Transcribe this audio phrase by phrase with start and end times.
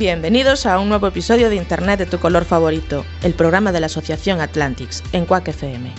[0.00, 3.86] Bienvenidos a un nuevo episodio de Internet de tu color favorito, el programa de la
[3.86, 5.92] Asociación Atlantics en Quack FM.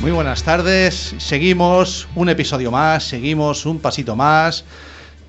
[0.00, 4.66] Muy buenas tardes, seguimos un episodio más, seguimos un pasito más.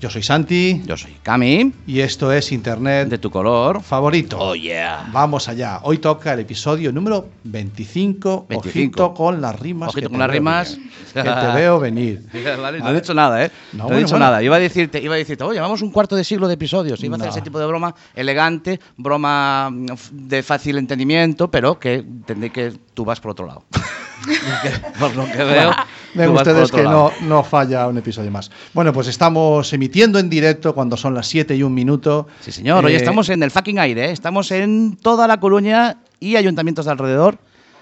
[0.00, 0.80] Yo soy Santi.
[0.86, 1.74] Yo soy Cami.
[1.86, 4.38] Y esto es Internet de tu color favorito.
[4.40, 5.06] Oh, yeah.
[5.12, 5.80] Vamos allá.
[5.82, 8.46] Hoy toca el episodio número 25.
[8.48, 8.68] 25.
[8.70, 9.90] Ojito con las rimas.
[9.90, 10.76] Ojito que con las rimas.
[10.78, 10.90] venir.
[11.12, 12.22] Que te veo venir.
[12.80, 13.50] No he dicho nada, ¿eh?
[13.74, 14.24] No, No, he dicho bueno.
[14.24, 14.42] nada.
[14.42, 17.04] Iba a decirte, iba a decirte, oye, llevamos un cuarto de siglo de episodios.
[17.04, 21.96] Iba a hacer ese tipo de broma elegante, broma mm, de fácil entendimiento, pero que
[21.96, 23.64] entendí que tú vas por otro lado.
[24.98, 25.72] por lo que veo.
[26.14, 28.50] Ven ustedes que no, no falla un episodio más.
[28.74, 32.26] Bueno, pues estamos emitiendo en directo cuando son las 7 y un minuto.
[32.40, 32.84] Sí, señor.
[32.84, 34.10] Hoy Eh, estamos en el fucking aire, ¿eh?
[34.10, 37.38] Estamos en toda La Coruña y ayuntamientos de alrededor.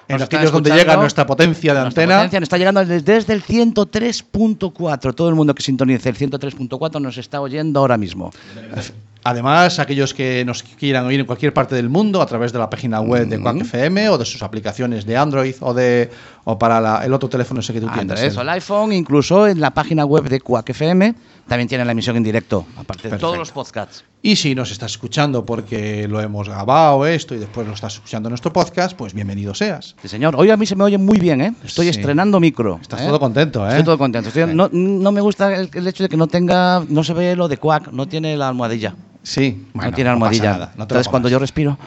[0.08, 2.18] En Nos aquellos donde llega nuestra potencia de Nuestra antena.
[2.18, 5.14] potencia nos está llegando desde, desde el 103.4.
[5.14, 8.30] Todo el mundo que sintonice el 103.4 nos está oyendo ahora mismo.
[9.24, 12.70] Además, aquellos que nos quieran oír en cualquier parte del mundo a través de la
[12.70, 16.08] página web de Quack FM o de sus aplicaciones de Android o de
[16.44, 18.00] o para la- el otro teléfono ese que tú tienes.
[18.12, 21.14] Andrés, el- o el iPhone, incluso en la página web de Quack FM,
[21.48, 24.04] también tienen la emisión en directo, aparte de todos los podcasts.
[24.20, 28.28] Y si nos estás escuchando porque lo hemos grabado esto y después lo estás escuchando
[28.28, 29.94] en nuestro podcast, pues bienvenido seas.
[30.02, 30.34] Sí, señor.
[30.36, 31.54] Hoy a mí se me oye muy bien, ¿eh?
[31.64, 31.90] Estoy Sí.
[31.98, 32.78] estrenando micro.
[32.82, 33.06] Estás ¿eh?
[33.06, 33.70] todo contento, ¿eh?
[33.70, 34.28] Estoy todo contento.
[34.28, 37.34] Estoy- no, no me gusta el, el hecho de que no tenga, no se ve
[37.34, 38.94] lo de Quack, no tiene la almohadilla.
[39.22, 40.52] Sí, bueno, no tiene pasa almohadilla.
[40.52, 41.78] nada, no te lo Entonces cuando yo respiro,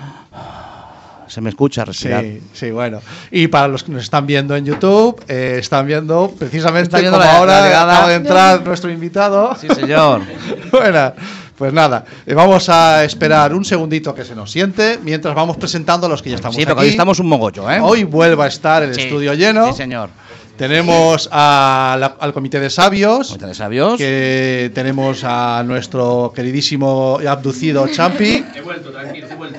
[1.31, 2.23] se me escucha respirar.
[2.23, 2.99] Sí, sí, bueno.
[3.31, 7.17] Y para los que nos están viendo en YouTube, eh, están viendo precisamente Está viendo
[7.17, 9.55] como la- ahora la acaba de entrar nuestro invitado.
[9.59, 10.21] Sí, señor.
[10.71, 11.13] bueno,
[11.57, 16.07] pues nada, eh, vamos a esperar un segundito que se nos siente mientras vamos presentando
[16.07, 16.85] a los que ya estamos sí, porque aquí.
[16.87, 17.79] hoy estamos un mogollo, ¿eh?
[17.81, 19.67] Hoy vuelve a estar el Sí, estudio lleno.
[19.71, 20.09] Sí, señor.
[20.57, 23.29] Tenemos a la- al comité de sabios.
[23.29, 23.97] Comité de sabios.
[23.97, 28.45] Que tenemos a nuestro queridísimo y abducido Champi.
[28.55, 29.50] He vuelto, tranquilo, he vuelto.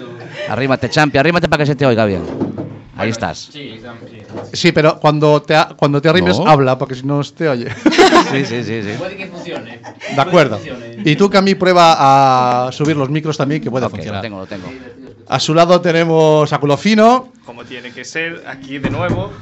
[0.53, 2.23] Arrímate, champi, arrímate para que se te oiga bien.
[2.97, 3.49] Ahí estás.
[3.51, 4.19] Sí, sí.
[4.53, 6.47] Sí, pero cuando te, cuando te arrimes, No.
[6.47, 7.69] habla, porque si no te oye.
[8.31, 8.91] Sí, sí, sí, sí.
[8.99, 9.81] Puede que funcione.
[10.15, 10.59] De acuerdo.
[11.05, 14.21] Y tú, Cami, prueba a subir los micros también, que puede Ok, lo funcionar.
[14.23, 14.71] tengo, lo tengo.
[15.29, 19.33] A su lado tenemos a Culofino, Como tiene que ser, aquí de nuevo.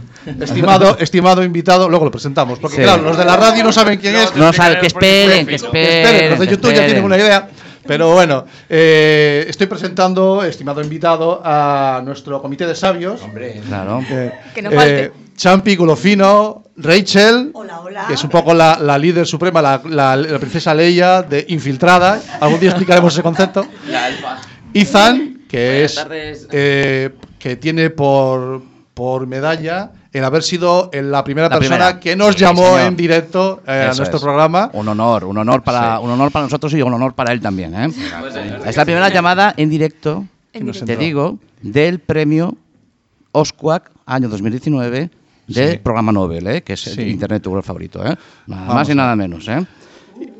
[0.40, 1.88] estimado, estimado invitado.
[1.88, 2.82] Luego lo presentamos, porque Sí.
[2.82, 4.34] claro, los de la radio no saben quién es.
[4.36, 7.48] No sabe, que esperen, que Que esperen, los de que YouTube ya tienen una idea.
[7.90, 13.20] Pero bueno, eh, estoy presentando, estimado invitado, a nuestro comité de sabios.
[13.66, 14.00] Claro.
[14.08, 15.04] Eh, Que no falte.
[15.06, 18.04] eh, Champi, Gulofino, Rachel, Hola, hola.
[18.06, 22.20] que es un poco la, la líder suprema, la, la- la princesa Leia de Infiltrada.
[22.40, 23.66] Algún día explicaremos ese concepto.
[24.72, 26.06] Ethan, que es
[26.52, 28.62] eh, que tiene por,
[28.94, 32.00] por medalla el haber sido eh, la primera La persona primera.
[32.00, 32.80] que nos Sí, llamó señor.
[32.80, 34.22] en directo eh, a nuestro es.
[34.22, 34.70] programa.
[34.72, 36.04] Un honor, un honor para, Sí.
[36.04, 37.74] un honor para nosotros y un honor para él también.
[37.74, 37.88] ¿eh?
[38.66, 40.84] Es la primera llamada en directo, En directo.
[40.84, 42.56] te digo, del premio
[43.32, 45.10] OSCUAC año 2019
[45.46, 45.78] del Sí.
[45.78, 46.62] programa Nobel, ¿eh?
[46.62, 47.08] que es el.
[47.08, 48.00] Internet tu favorito.
[48.04, 48.16] ¿eh?
[48.46, 49.46] Nada Vamos más y nada menos.
[49.48, 49.64] ¿eh?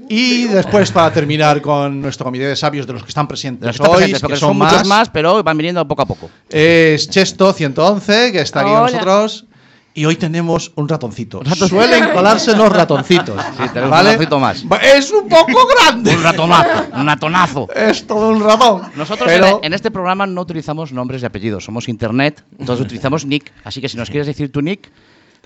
[0.08, 3.66] Y después, para terminar con nuestro comité de sabios de los que están De presentes
[3.68, 6.02] los que están hoy, presentes, que son, son, más, muchos más, pero van viniendo poco
[6.02, 6.28] a poco.
[6.48, 9.44] es Chesto 111, que está aquí con nosotros.
[9.92, 11.38] Y hoy tenemos un ratoncito.
[11.40, 11.68] ratoncito.
[11.68, 13.42] Suelen colarse los ratoncitos.
[13.56, 14.64] Sí, tenemos un ratoncito más.
[14.96, 16.14] Es un poco grande.
[16.14, 17.68] Un ratonazo, un ratonazo.
[17.74, 18.82] Es todo un ratón.
[18.94, 23.52] Nosotros Pero- en, este programa no utilizamos nombres y apellidos, somos internet, entonces utilizamos nick.
[23.64, 24.90] Así que si nos quieres decir tu nick,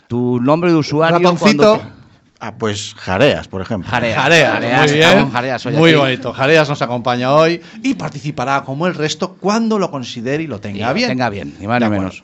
[0.08, 1.18] tu nombre de usuario.
[1.18, 1.78] Ratoncito.
[1.78, 2.04] cuando-
[2.40, 3.90] Ah, pues jareas, por ejemplo.
[3.90, 4.20] Jareas.
[4.20, 5.08] Jareas, Jareas, muy bien.
[5.08, 5.98] estamos Jareas hoy muy aquí.
[5.98, 6.32] bonito.
[6.34, 10.58] Jareas nos acompaña hoy y participará como el resto cuando lo considere y lo Y
[10.58, 11.08] tenga lo bien.
[11.08, 12.02] Tenga bien, ni más ni acuerdo.
[12.02, 12.22] menos.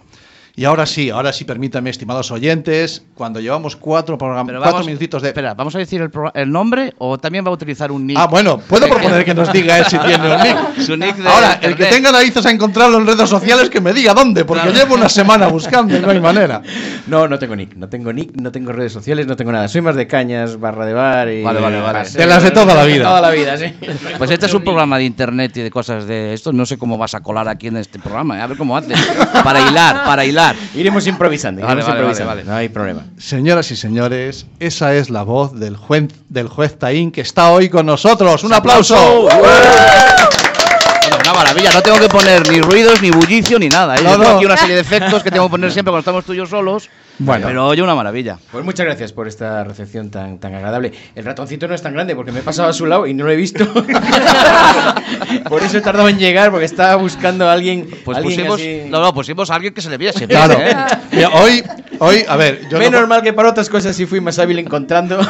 [0.61, 5.23] Y ahora sí, ahora sí, permítame, estimados oyentes, cuando llevamos cuatro programas, cuatro vamos, minutitos
[5.23, 5.29] de.
[5.29, 8.19] Espera, ¿vamos a decir el, nombre o también va a utilizar un nick?
[8.19, 10.81] Ah, bueno, puedo proponer que nos diga él si tiene un nick.
[10.83, 13.95] Su nick de Ahora, el que tenga narices a encontrarlo en redes sociales, que me
[13.95, 14.77] diga dónde, porque Claro.
[14.77, 16.61] llevo una semana buscando y no hay manera.
[17.07, 19.67] No, no tengo nick, no tengo nick, no tengo redes sociales, no tengo nada.
[19.67, 21.43] Soy más de cañas, barra de bar y.
[21.43, 22.07] Vale, vale, vale.
[22.07, 23.05] De las de toda la vida.
[23.05, 23.73] Toda la vida, sí.
[24.19, 26.53] Pues este es un programa de internet y de cosas de esto.
[26.53, 28.39] No sé cómo vas a colar aquí en este programa.
[28.39, 28.43] ¿eh?
[28.43, 29.01] A ver cómo haces.
[29.43, 30.50] Para hilar, para hilar.
[30.53, 30.79] Improvisar.
[30.81, 31.63] Iremos improvisando.
[31.63, 32.51] Vale, iremos vale, improvisando, vale, vale.
[32.51, 33.03] No hay problema.
[33.19, 37.69] Señoras y señores, esa es la voz del juez, del juez Taín que está hoy
[37.69, 38.45] con nosotros.
[38.45, 38.97] ¡Un aplauso!
[39.23, 43.97] Bueno, una maravilla, no tengo que poner ni ruidos, ni bullicio, ni nada.
[43.97, 44.01] ¿eh?
[44.03, 44.37] No, Yo tengo no.
[44.37, 46.47] aquí una serie de efectos que tengo que poner siempre cuando estamos tú y yo
[46.47, 46.89] solos.
[47.23, 47.47] Bueno.
[47.47, 48.39] Pero oye, una maravilla.
[48.51, 50.91] Pues muchas gracias por esta recepción tan, tan agradable.
[51.15, 53.25] El ratoncito no es tan grande porque me he pasado a su lado y no
[53.27, 53.67] lo he visto.
[55.49, 57.89] por eso he tardado en llegar porque estaba buscando a alguien.
[58.05, 60.27] Pues alguien pusimos, así- no, no, pusimos a alguien que se le viese.
[60.27, 60.55] Claro.
[60.59, 60.75] ¿eh?
[61.13, 61.63] Mira, hoy,
[61.99, 64.59] hoy, a ver, yo no- Menos mal que para otras cosas sí fui más hábil
[64.59, 65.21] encontrando.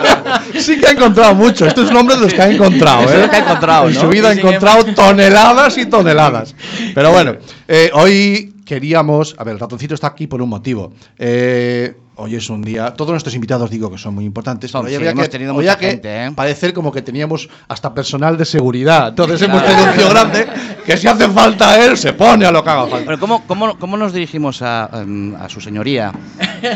[0.58, 1.66] sí que ha encontrado mucho.
[1.66, 3.22] Este es un hombre de los que ha encontrado, ¿eh?
[3.22, 4.00] lo que ha encontrado, En ¿no?
[4.00, 6.54] su vida ha encontrado toneladas y toneladas.
[6.94, 7.36] Pero bueno,
[7.68, 9.34] eh, hoy queríamos.
[9.38, 10.92] A ver, el ratoncito está aquí por un motivo.
[11.18, 12.92] Eh, hoy es un día.
[12.94, 14.70] Todos nuestros invitados digo que son muy importantes.
[14.70, 16.30] Son, pero hoy sí, había hemos que, tenido hoy mucha que gente, ¿eh?
[16.34, 19.08] parecer como que teníamos hasta personal de seguridad.
[19.08, 19.74] Entonces hemos Claro.
[19.76, 20.46] tenido un tío grande
[20.84, 23.04] que si hace falta él, se pone a lo que haga falta.
[23.04, 26.12] Bueno, ¿cómo, cómo, cómo nos dirigimos a, em, a su señoría?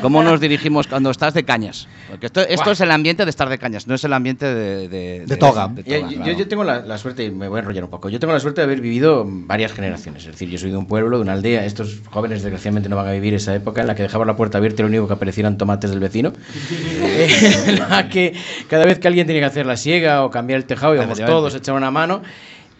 [0.00, 1.88] ¿Cómo nos dirigimos cuando estás de cañas?
[2.08, 4.88] Porque esto, esto es el ambiente de estar de cañas, no es el ambiente de...
[4.88, 5.68] De, De toga.
[5.68, 6.32] de toga, yo, claro.
[6.38, 8.40] yo tengo la, la suerte, y me voy a enrollar un poco, yo tengo la
[8.40, 10.24] suerte de haber vivido varias generaciones.
[10.24, 11.64] Es decir, yo soy de un pueblo, de una aldea.
[11.64, 14.58] Estos jóvenes, desgraciadamente, no van a vivir esa época en la que dejaban la puerta
[14.58, 16.32] abierta y lo único que aparecieran tomates del vecino.
[17.04, 17.28] Eh,
[17.66, 18.32] en la que
[18.68, 21.54] cada vez que alguien tenía que hacer la siega o cambiar el tejado, íbamos todos,
[21.54, 22.22] echaban una mano.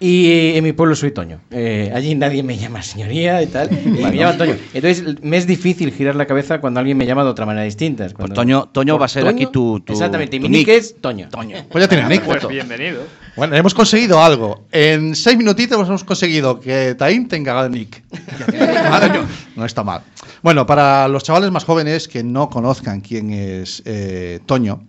[0.04, 1.38] Y en mi pueblo soy Toño.
[1.52, 3.70] Eh, allí nadie me llama señoría y tal.
[3.86, 4.56] Y me llaman Toño.
[4.74, 8.04] Entonces me es difícil girar la cabeza cuando alguien me llama de otra manera distinta.
[8.04, 10.40] Es Pues cuando- Toño, Toño por va a ser Toño, aquí tu, tu Exactamente.
[10.40, 11.28] tu Mi nick es Toño.
[11.28, 11.56] Toño.
[11.70, 12.22] Pues ya tiene Nick.
[12.24, 13.04] Pues bienvenido.
[13.36, 14.66] Bueno, hemos conseguido algo.
[14.72, 18.02] En seis minutitos hemos conseguido que Taín tenga nick.
[19.56, 20.02] No está mal.
[20.42, 24.82] Bueno, para los chavales más jóvenes que no conozcan quién es eh, Toño,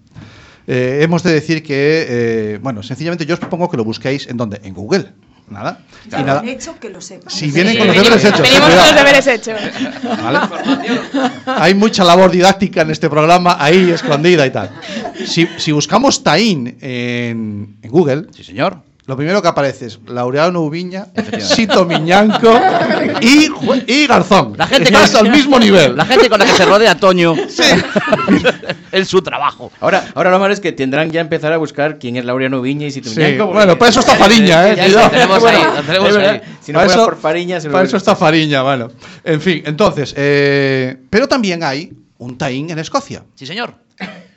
[0.68, 4.38] eh, hemos de decir que, eh, bueno, sencillamente yo os propongo que lo busquéis en
[4.38, 5.10] donde, en Google.
[5.50, 5.80] Nada.
[6.08, 6.42] Y nada.
[6.46, 7.30] hecho que lo sepa.
[7.30, 8.42] Si vienen Sí, con los venimos- deberes hechos.
[8.42, 9.60] Venimos con los deberes hechos.
[10.24, 10.40] ¿Vale?
[11.46, 14.72] Hay mucha labor didáctica en este programa, ahí escondida y tal.
[15.28, 18.78] Si, si buscamos Taín en, en Google, Sí, señor.
[19.06, 21.08] Lo primero que aparece es Laureano Ubiña,
[21.40, 22.58] Sito Miñanco
[23.20, 24.54] y, Garzón.
[24.58, 25.98] La gente, Estás al mismo nivel.
[25.98, 27.36] La gente con la que se rodea Toño.
[28.92, 29.72] es su trabajo.
[29.82, 32.88] Ahora, ahora lo malo es que tendrán ya empezar a buscar quién es Laureano Viña
[32.88, 34.76] y si Sí, bueno, para eso está Fariña, ¿eh?
[34.76, 36.42] Tenemos ahí, lo tenemos ahí.
[36.62, 38.90] Si no fuera eso- por Fariña, se lo Para eso está Fariña, bueno.
[39.26, 43.24] En fin, entonces, eh, pero también hay un Taín en Escocia.
[43.36, 43.83] Sí, señor.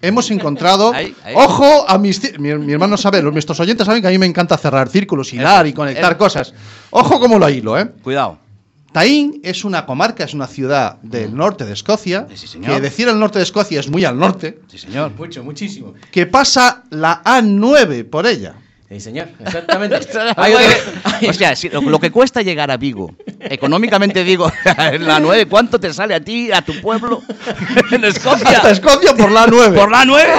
[0.03, 0.93] Hemos encontrado.
[0.95, 1.35] Ahí, ahí.
[1.37, 2.39] Ojo a mis.
[2.39, 5.33] Mi, mi hermano sabe, los, nuestros oyentes saben que a mí me encanta cerrar círculos,
[5.33, 6.53] hilar y conectar cosas.
[6.91, 7.91] Ojo como lo hilo, ¿eh?
[8.03, 8.39] Cuidado.
[8.93, 12.27] Taín es una comarca, es una ciudad del norte de Escocia.
[12.35, 12.75] Sí, señor.
[12.75, 14.61] Que decir el norte de Escocia es muy al norte.
[14.69, 15.13] Sí, señor.
[15.19, 15.93] Mucho, muchísimo.
[16.11, 18.55] Que pasa la A9 por ella.
[18.89, 19.97] Sí, señor, exactamente.
[20.37, 20.67] Hay otro-
[21.05, 23.11] otro- Hostia, sí, lo, lo que cuesta llegar a Vigo,
[23.41, 27.23] económicamente digo, en la 9, ¿cuánto te sale a ti, a tu pueblo,
[27.91, 28.49] en Escocia?
[28.49, 29.75] Hasta Escocia por la A9.
[29.75, 30.33] ¿Por la 9?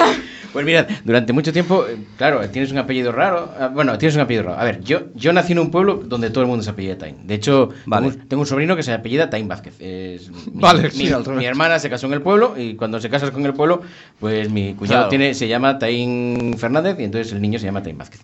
[0.52, 3.50] Pues mirad, durante mucho tiempo, eh, claro, tienes un apellido raro.
[3.58, 4.58] ah, Bueno, tienes un apellido raro.
[4.60, 7.26] A ver, yo, yo nací en un pueblo donde todo el mundo se apellida Tain.
[7.26, 8.08] De hecho, Vale.
[8.08, 9.74] tengo, un- tengo un sobrino que se apellida Tain Vázquez.
[9.80, 13.10] Es mi, Vale, mi, sí, mi hermana se casó en el pueblo y cuando se
[13.10, 13.82] casas con el pueblo,
[14.18, 15.08] pues mi cuñado Claro.
[15.10, 18.20] tiene, se llama Tain Fernández y entonces el niño se llama Tain Vázquez.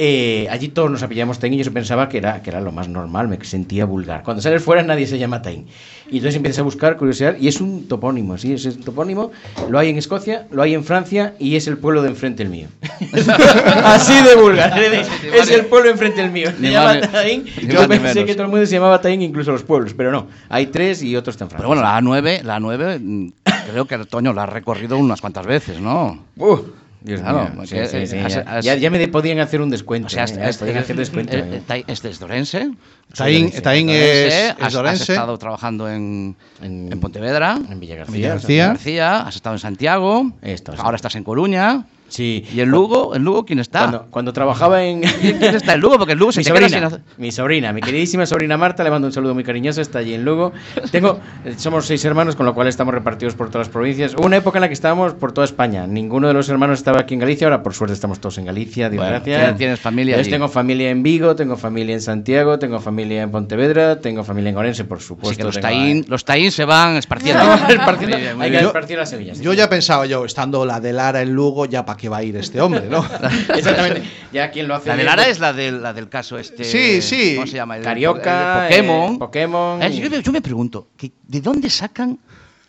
[0.00, 2.88] Eh, allí todos nos apellidamos Tain y yo pensaba que era, que era lo más
[2.88, 4.22] normal, me sentía vulgar.
[4.22, 5.66] Cuando sales fuera nadie se llama Tain.
[6.08, 9.32] Y entonces empiezas a buscar, curiosidad, y es un topónimo, sí, es un topónimo.
[9.68, 12.48] Lo hay en Escocia, lo hay en Francia y es el pueblo de enfrente el
[12.48, 12.68] mío.
[13.84, 14.78] Así de vulgar.
[14.78, 16.52] es el pueblo enfrente el mío.
[16.56, 17.44] Se llama Tain.
[17.68, 20.28] Yo pensé que todo el mundo se llamaba Tain, incluso los pueblos, pero no.
[20.48, 21.66] Hay tres y otro está en Francia.
[21.66, 23.32] Pero bueno, la A9, la A9, mm,
[23.72, 26.24] creo que Toño la ha recorrido unas cuantas veces, ¿no?
[26.36, 26.58] Uh,
[27.00, 27.62] Dios Claro, mío.
[27.66, 30.06] Sí, sí, eh, sí, has- ya, has- ya- ya me de- podían hacer un descuento.
[30.08, 31.36] O sea, eh, ya este, podían hacer descuento.
[31.36, 31.74] eh, eh.
[31.76, 32.70] eh, este es Dorense.
[33.16, 35.12] Taín, Taín es, es has, has Dorense.
[35.12, 38.28] estado trabajando en, En- en Pontevedra, En Villa García.
[38.30, 38.66] García.
[38.68, 40.78] García, has estado en Santiago, Esto, sí.
[40.82, 41.84] ahora estás en Coruña.
[42.08, 42.44] Sí.
[42.54, 43.14] ¿Y en Lugo?
[43.14, 43.80] ¿En Lugo quién está?
[43.80, 45.02] Cuando, cuando trabajaba en.
[45.02, 45.98] ¿Quién está en Lugo?
[45.98, 48.56] Porque en Lugo se mi te queda sobrina, sin hacer- mi sobrina, mi queridísima sobrina
[48.56, 50.52] Marta, le mando un saludo muy cariñoso, está allí en Lugo.
[50.90, 54.14] Tengo, eh, somos seis hermanos, con lo cual estamos repartidos por todas las provincias.
[54.14, 55.86] Hubo una época en la que estábamos por toda España.
[55.86, 58.88] Ninguno de los hermanos estaba aquí en Galicia, ahora por suerte estamos todos en Galicia,
[58.90, 59.38] Dios Bueno, gracias.
[59.40, 60.36] tienes- tienes familia Entonces, allí.
[60.40, 64.56] tengo familia en Vigo, tengo familia en Santiago, tengo familia en Pontevedra, tengo familia en
[64.56, 65.28] Orense, por supuesto.
[65.30, 67.42] Así que los tengo- taín, los taín se van esparciendo.
[67.68, 68.66] Esparciendo- Muy bien, muy Hay que bien.
[68.66, 69.40] esparcir las semillas.
[69.40, 72.22] Yo ya pensaba yo, estando la de Lara en Lugo, ya para qué va a
[72.22, 73.04] ir este hombre, ¿no?
[73.54, 74.02] Exactamente.
[74.32, 74.88] Ya quien lo hace.
[74.88, 76.64] La de Lara es la del, la del caso este.
[76.64, 77.34] Sí, sí.
[77.34, 77.76] ¿Cómo se llama?
[77.76, 79.14] El, Carioca, el de Pokémon.
[79.14, 79.82] eh, Pokémon.
[79.82, 82.18] Eh, yo, me- yo me pregunto, ¿que- ¿de dónde sacan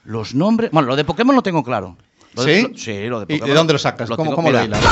[0.03, 0.71] los nombres?
[0.71, 1.95] Bueno, lo de Pokémon lo tengo claro.
[2.33, 2.67] Lo de- ¿Sí?
[2.71, 3.47] lo- sí, lo de ¿Y Pokémon.
[3.49, 4.09] de dónde lo sacas?
[4.09, 4.83] ¿Cómo, tengo- cómo lo hilas?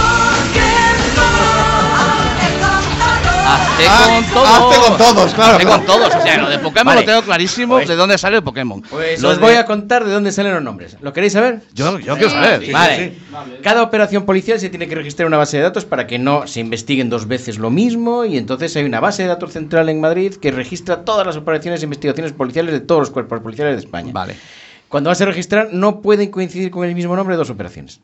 [3.48, 4.50] Hazte Ah, con todos.
[4.50, 5.52] hazte con todos, claro.
[5.54, 6.16] Hazte con todos.
[6.16, 7.02] O sea, lo de Pokémon Vale.
[7.02, 8.82] lo tengo clarísimo Pues- de dónde sale el Pokémon.
[8.82, 10.98] Pues Lo os de- voy a contar de dónde salen los nombres.
[11.02, 11.62] ¿Lo queréis saber?
[11.74, 12.72] Yo, yo quiero saber.
[12.72, 13.14] vale.
[13.64, 16.46] Cada operación policial se tiene que registrar en una base de datos para que no
[16.48, 20.02] se investiguen dos veces lo mismo y entonces hay una base de datos central en
[20.02, 23.80] Madrid que registra todas las operaciones e investigaciones policiales de todos los cuerpos policiales de
[23.82, 24.12] España.
[24.14, 24.36] Vale.
[24.90, 28.00] Cuando vas a registrar no pueden coincidir con el mismo nombre dos operaciones.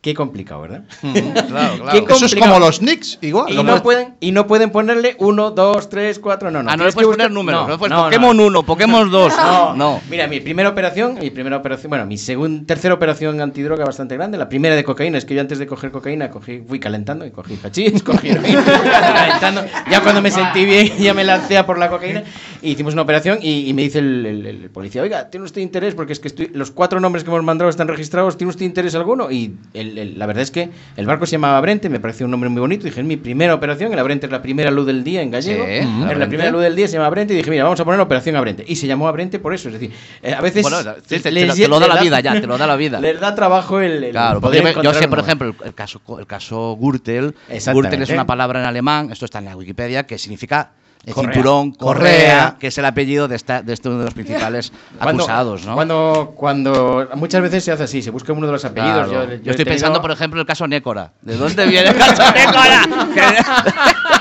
[0.00, 0.84] Qué complicado, ¿verdad?
[1.00, 2.06] Claro, claro.
[2.06, 3.52] Qué Eso es como los Knicks, igual.
[3.52, 6.70] Y no, puedes- pueden, y no pueden ponerle 1, 2, 3, 4, no, no.
[6.70, 7.66] Ah, no le puedes poner números.
[7.66, 8.04] no, No.
[8.04, 9.32] Pokémon 1, Pokémon 2.
[9.36, 10.00] No, No.
[10.08, 14.38] Mira, mi primera operación, mi primera operación, bueno, mi segunda, tercera operación antidroga bastante grande.
[14.38, 17.32] La primera de cocaína es que yo antes de coger cocaína cogí, fui calentando y
[17.32, 19.64] cogí hachís, cogí calentando.
[19.90, 22.22] Ya cuando me sentí bien, ya me lancé a por la cocaína.
[22.62, 25.60] Y hicimos una operación y, y me dice el, el- el policía, oiga, ¿tiene usted
[25.60, 25.94] interés?
[25.94, 28.94] Porque es que estoy- los cuatro nombres que hemos mandado están registrados, ¿tiene usted interés
[28.94, 29.30] alguno?
[29.30, 32.32] Y el- el- la verdad es que el barco se llamaba Brente, me pareció un
[32.32, 32.84] nombre muy bonito.
[32.84, 35.64] Dije, es mi primera operación, el Abrente es la primera luz del día en gallego.
[35.64, 36.26] Sí, Es la Abrente.
[36.26, 37.34] primera luz del día, se llama Brente.
[37.34, 38.64] Y dije, mira, vamos a poner Operación Abrente.
[38.66, 39.68] Y se llamó Abrente por eso.
[39.68, 39.92] Es decir,
[40.22, 40.62] eh, a veces.
[40.62, 42.66] Bueno, te, te les lo- lle- te lo da la vida ya, te lo da
[42.66, 43.00] la vida.
[43.00, 44.02] Les da trabajo el.
[44.04, 47.34] el Claro, poder yo, yo sé, por ejemplo, el, caso, el caso Gürtel.
[47.72, 50.70] Gürtel es una palabra en alemán, esto está en la Wikipedia, que significa
[51.06, 51.32] el Correa.
[51.32, 52.02] cinturón, Correa.
[52.02, 55.64] correa, que es el apellido de, esta, de este uno de los principales Cuando- acusados,
[55.64, 55.74] ¿no?
[55.74, 57.08] Cuando, cuando.
[57.14, 59.08] Muchas veces se hace así, se busca uno de los apellidos.
[59.08, 59.24] Claro.
[59.24, 61.12] Yo, Yo, yo he estoy tenido- pensando, por ejemplo, el caso Nécora.
[61.22, 62.82] ¿De dónde viene el caso Nécora?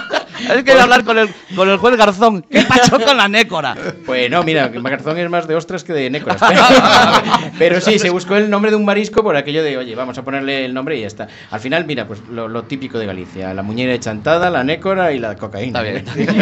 [0.56, 2.42] es que voy a hablar con el, con el juez Garzón.
[2.44, 3.76] ¿Qué pasó con la Nécora?
[4.06, 6.42] Pues no, mira, Garzón es más de ostras que de nécoras.
[7.60, 10.24] Pero sí, se buscó el nombre de un marisco por aquello de, oye, vamos a
[10.24, 11.28] ponerle el nombre y ya está.
[11.52, 15.12] Al final, mira, pues lo, lo típico de Galicia: la muñeira de chantada, la nécora
[15.12, 15.82] y la cocaína.
[15.88, 16.36] Está bien.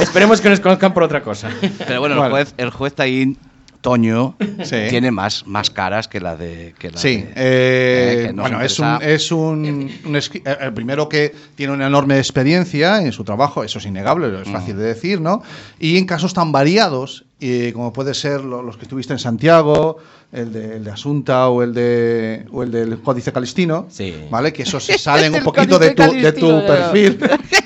[0.00, 1.48] Esperemos que nos conozcan por otra cosa.
[1.86, 3.38] Pero bueno, el juez, el juez Taín,
[3.86, 4.76] Toño, Sí.
[4.90, 6.74] tiene más, más caras que la de.
[6.76, 10.22] Que la Sí, de- eh, eh, que bueno, es un, es un, un eh,
[10.60, 14.42] el primero que tiene una enorme experiencia en su trabajo, eso es innegable, Mm.
[14.42, 15.40] es fácil de decir, ¿no?
[15.78, 19.98] Y en casos tan variados, eh, como puede ser lo- los que estuviste en Santiago,
[20.32, 24.12] el de, el de Asunta o el de o el del Códice Calistino, Sí.
[24.28, 24.52] ¿vale?
[24.52, 27.18] Que esos se salen un poquito de tu, de tu perfil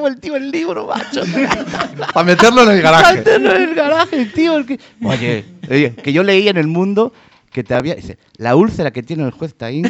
[0.00, 1.22] llevó el tío el libro, macho.
[2.14, 3.16] para meterlo en el garaje.
[3.18, 4.56] Meterlo en el garaje, tío.
[4.56, 7.12] el que- Oye, oye, que yo leí en el mundo
[7.52, 7.94] que te había.
[7.94, 9.86] Dice, la úlcera que tiene el juez Taín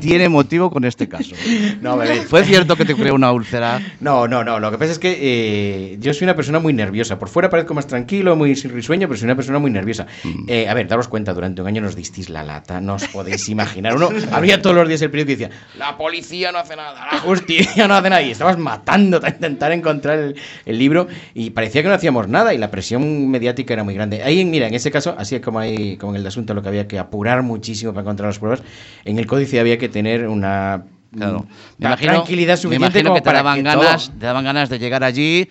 [0.00, 1.34] tiene motivo con este caso.
[1.80, 2.22] No, vale.
[2.22, 3.80] ¿Fue cierto que te creó una úlcera?
[4.00, 4.60] No, no, no.
[4.60, 7.18] Lo que pasa es que eh, yo soy una persona muy nerviosa.
[7.18, 10.06] Por fuera parezco más tranquilo, muy risueño, pero soy una persona muy nerviosa.
[10.46, 13.48] Eh, a ver, daros cuenta, durante un año nos disteis la lata, no os podéis
[13.48, 13.96] imaginar.
[13.96, 17.18] Uno abría todos los días el periódico y decía, la policía no hace nada, la
[17.20, 18.22] justicia no hace nada.
[18.22, 22.52] Y estabas matando a intentar encontrar el, el libro y parecía que no hacíamos nada
[22.52, 24.22] y la presión mediática era muy grande.
[24.22, 26.86] Ahí, mira, en ese caso, así como, hay, como en el asunto, lo que había
[26.86, 28.62] que apurar muchísimo para encontrar las pruebas,
[29.04, 30.84] en el códice había que tener una...
[31.12, 31.44] Claro.
[31.78, 34.44] Me tranquilidad me suficiente imagino como que te para daban que ganas, todo- te daban
[34.44, 35.48] ganas de llegar allí.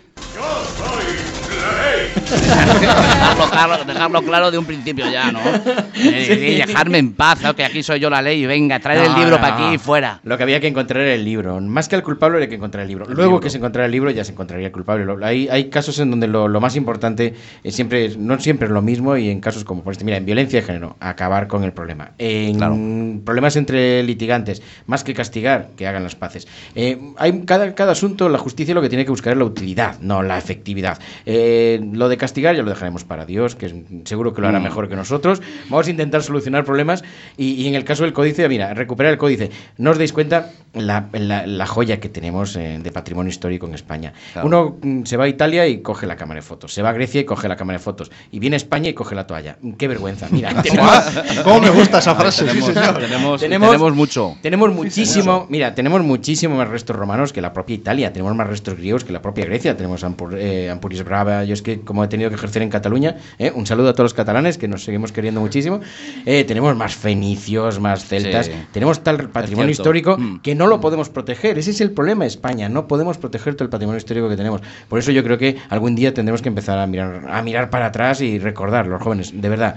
[2.30, 5.40] Dejarlo, claro, dejarlo claro de un principio ya, ¿no?
[5.96, 7.56] Y dejarme en paz, ¿no?
[7.56, 9.78] que aquí soy yo la ley venga, trae el No, libro no, para aquí y
[9.78, 10.20] fuera.
[10.24, 11.60] Lo que había que encontrar era el libro.
[11.62, 13.06] Más que al culpable había que encontrar el libro.
[13.06, 13.40] Luego libro.
[13.40, 15.06] que se encontrara el libro ya se encontraría el culpable.
[15.26, 17.34] Hay, hay casos en donde lo, lo más importante
[17.64, 20.26] es siempre, no siempre es lo mismo y en casos como por este, mira, en
[20.26, 22.12] violencia de género, acabar con el problema.
[22.18, 22.78] En Claro.
[23.26, 26.48] problemas entre litigantes, más que castigar, que hagan las paces.
[26.76, 30.00] Eh, hay cada, cada asunto, la justicia lo que tiene que buscar es la utilidad,
[30.02, 31.00] no la efectividad.
[31.26, 34.64] Eh, lo de castigar ya lo dejaremos para Dios, que seguro que lo hará Mm.
[34.64, 35.42] mejor que nosotros.
[35.70, 37.04] Vamos a intentar solucionar problemas
[37.38, 39.50] y, y en el caso del códice, mira, recuperar el códice.
[39.78, 43.74] No os dais cuenta la, la- la joya que tenemos eh, de patrimonio histórico en
[43.74, 44.14] España.
[44.34, 44.48] Claro.
[44.48, 46.94] Uno mm, se va a Italia y coge la cámara de fotos, se va a
[46.94, 49.58] Grecia y coge la cámara de fotos, y viene a España y coge la toalla.
[49.78, 50.28] Qué vergüenza.
[50.30, 50.92] Mira, tenemos,
[51.44, 52.42] ¿Cómo me gusta esa frase?
[52.44, 53.00] Sí, tenemos, señor.
[53.00, 54.36] tenemos, Tenemos- tenemos mucho.
[54.42, 58.76] tenemos muchísimo, mira, tenemos muchísimo más restos romanos que la propia Italia, tenemos más restos
[58.76, 62.30] griegos que la propia Grecia, tenemos Ampur- eh, Ampuris Brava, yo es que como tenido
[62.30, 65.40] que ejercer en Cataluña, eh, un saludo a todos los catalanes que nos seguimos queriendo
[65.42, 65.80] muchísimo,
[66.26, 68.52] eh, tenemos más fenicios, más celtas, Sí.
[68.72, 70.40] tenemos tal patrimonio histórico Mm.
[70.42, 73.64] que no lo podemos proteger, ese es el problema de España, no podemos proteger todo
[73.66, 76.78] el patrimonio histórico que tenemos, por eso yo creo que algún día tendremos que empezar
[76.80, 79.76] a mirar, a mirar para atrás y recordar, los jóvenes, de verdad.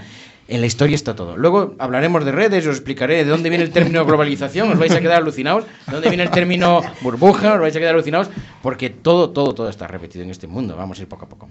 [0.48, 1.36] En la historia está todo.
[1.36, 5.00] Luego hablaremos de redes, os explicaré de dónde viene el término globalización, os vais a
[5.00, 8.28] quedar alucinados, de dónde viene el término burbuja, os vais a quedar alucinados,
[8.60, 10.76] porque todo, todo, todo está repetido en este mundo.
[10.76, 11.48] Vamos a ir poco a poco.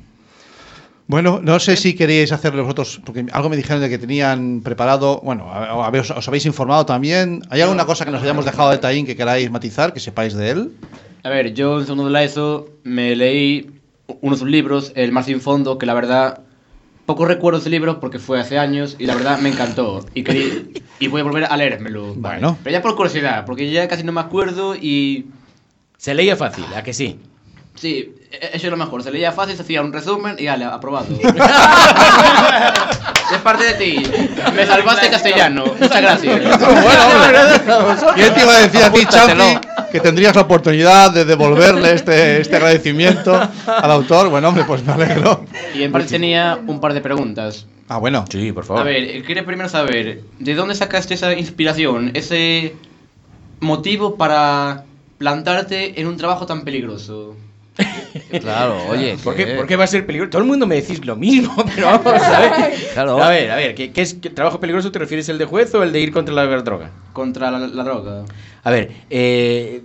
[1.08, 5.20] Bueno, no sé si queríais hacerlo vosotros, porque algo me dijeron de que tenían preparado,
[5.24, 7.42] bueno, a- a- habéis- os habéis informado también.
[7.50, 10.50] ¿Hay alguna cosa que nos hayamos dejado de Taín que queráis matizar, que sepáis de
[10.52, 10.72] él?
[11.24, 13.72] A ver, yo en segundo de la ESO me leí
[14.22, 16.42] uno de sus libros, El Mar sin fondo, que la verdad
[17.06, 20.82] poco recuerdo ese libro porque fue hace años y la verdad me encantó y querí-
[21.00, 22.14] y voy a volver a leérmelo.
[22.16, 22.58] Bueno.
[22.64, 25.26] Pero ya por curiosidad, porque ya casi no me acuerdo y
[25.98, 27.20] Se leía fácil, ¿a que sí?
[27.76, 29.04] Sí, eso es lo mejor.
[29.04, 31.08] Se leía fácil, se hacía un resumen y ale, aprobado.
[33.32, 34.04] es parte de ti.
[34.56, 35.66] Me salvaste castellano.
[35.66, 36.40] Muchas gracias.
[38.16, 39.06] ¿Quién te iba a decir a ti.
[39.06, 39.60] Chanti,
[39.92, 44.30] que tendrías la oportunidad de devolverle este, este agradecimiento al autor?
[44.30, 45.46] Bueno, hombre, pues me alegro.
[45.74, 47.68] Y en parte tenía un par de preguntas.
[47.90, 48.24] Ah, bueno.
[48.30, 48.84] Sí, por favor.
[48.84, 52.76] A ver, eh, quería primero saber, ¿de dónde sacaste esa inspiración, ese
[53.60, 54.86] motivo para
[55.18, 57.36] plantarte en un trabajo tan peligroso?
[58.42, 59.18] Claro, oye.
[59.24, 60.32] ¿Por qué, por qué va a ser peligroso?
[60.32, 62.74] Todo el mundo me decís lo mismo, pero vamos a ver.
[62.94, 63.22] Claro.
[63.22, 64.92] A ver, a ver, ¿qué, qué es qué trabajo peligroso?
[64.92, 66.92] ¿Te refieres el de juez o el de ir contra la droga?
[67.14, 68.26] Contra la, la droga.
[68.64, 69.82] A ver, eh,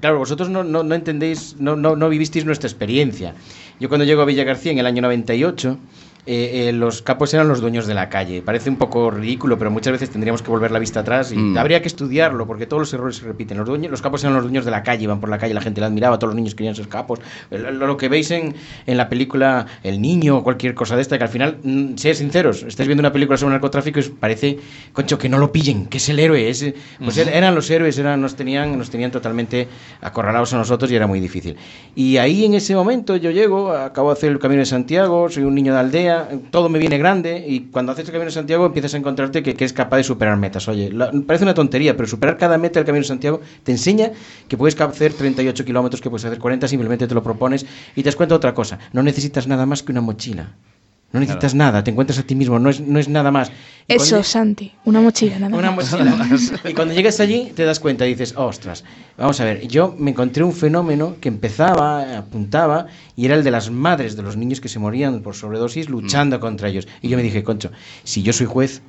[0.00, 3.34] claro, vosotros no, no, no entendéis, no, no, no vivisteis nuestra experiencia.
[3.78, 5.78] Yo cuando llego a Villa García en el año 98,
[6.26, 8.42] eh, eh, los capos eran los dueños de la calle.
[8.42, 11.58] Parece un poco ridículo, pero muchas veces tendríamos que volver la vista atrás y Mm.
[11.58, 13.58] habría que estudiarlo porque todos los errores se repiten.
[13.58, 15.60] Los, dueños, los capos eran los dueños de la calle, iban por la calle, la
[15.60, 17.20] gente la admiraba, todos los niños querían ser capos.
[17.50, 18.54] Lo, lo que veis en,
[18.86, 22.14] en la película El Niño o cualquier cosa de esta, que al final, mm, sean
[22.14, 24.58] sinceros, estáis viendo una película sobre narcotráfico y os parece,
[24.92, 26.48] concho, que no lo pillen, que es el héroe.
[26.48, 26.64] Es,
[27.02, 29.68] pues er- eran los héroes, eran, nos, tenían, nos tenían totalmente
[30.00, 31.56] acorralados a nosotros y era muy difícil.
[31.94, 35.44] Y ahí en ese momento yo llego, acabo de hacer el Camino de Santiago, soy
[35.44, 36.19] un niño de aldea,
[36.50, 39.64] todo me viene grande y cuando haces el Camino de Santiago empiezas a encontrarte que,
[39.64, 40.68] es capaz de superar metas.
[40.68, 40.90] Oye,
[41.26, 44.12] parece una tontería, pero superar cada meta del Camino de Santiago te enseña
[44.48, 48.08] que puedes hacer 38 kilómetros, que puedes hacer 40, simplemente te lo propones y te
[48.08, 48.78] das cuenta otra cosa.
[48.92, 50.54] No necesitas nada más que una mochila.
[51.12, 53.50] No necesitas nada, te encuentras a ti mismo, no es, no es nada más.
[53.88, 55.90] Y Eso, cuando- Santi, una mochila, nada una más.
[55.92, 56.60] mochila.
[56.70, 58.84] y cuando llegas allí te das cuenta y dices, ostras,
[59.18, 62.86] vamos a ver, yo me encontré un fenómeno que empezaba, apuntaba,
[63.16, 66.38] y era el de las madres de los niños que se morían por sobredosis luchando
[66.38, 66.86] contra ellos.
[67.02, 67.72] Y yo me dije, concho,
[68.04, 68.80] si yo soy juez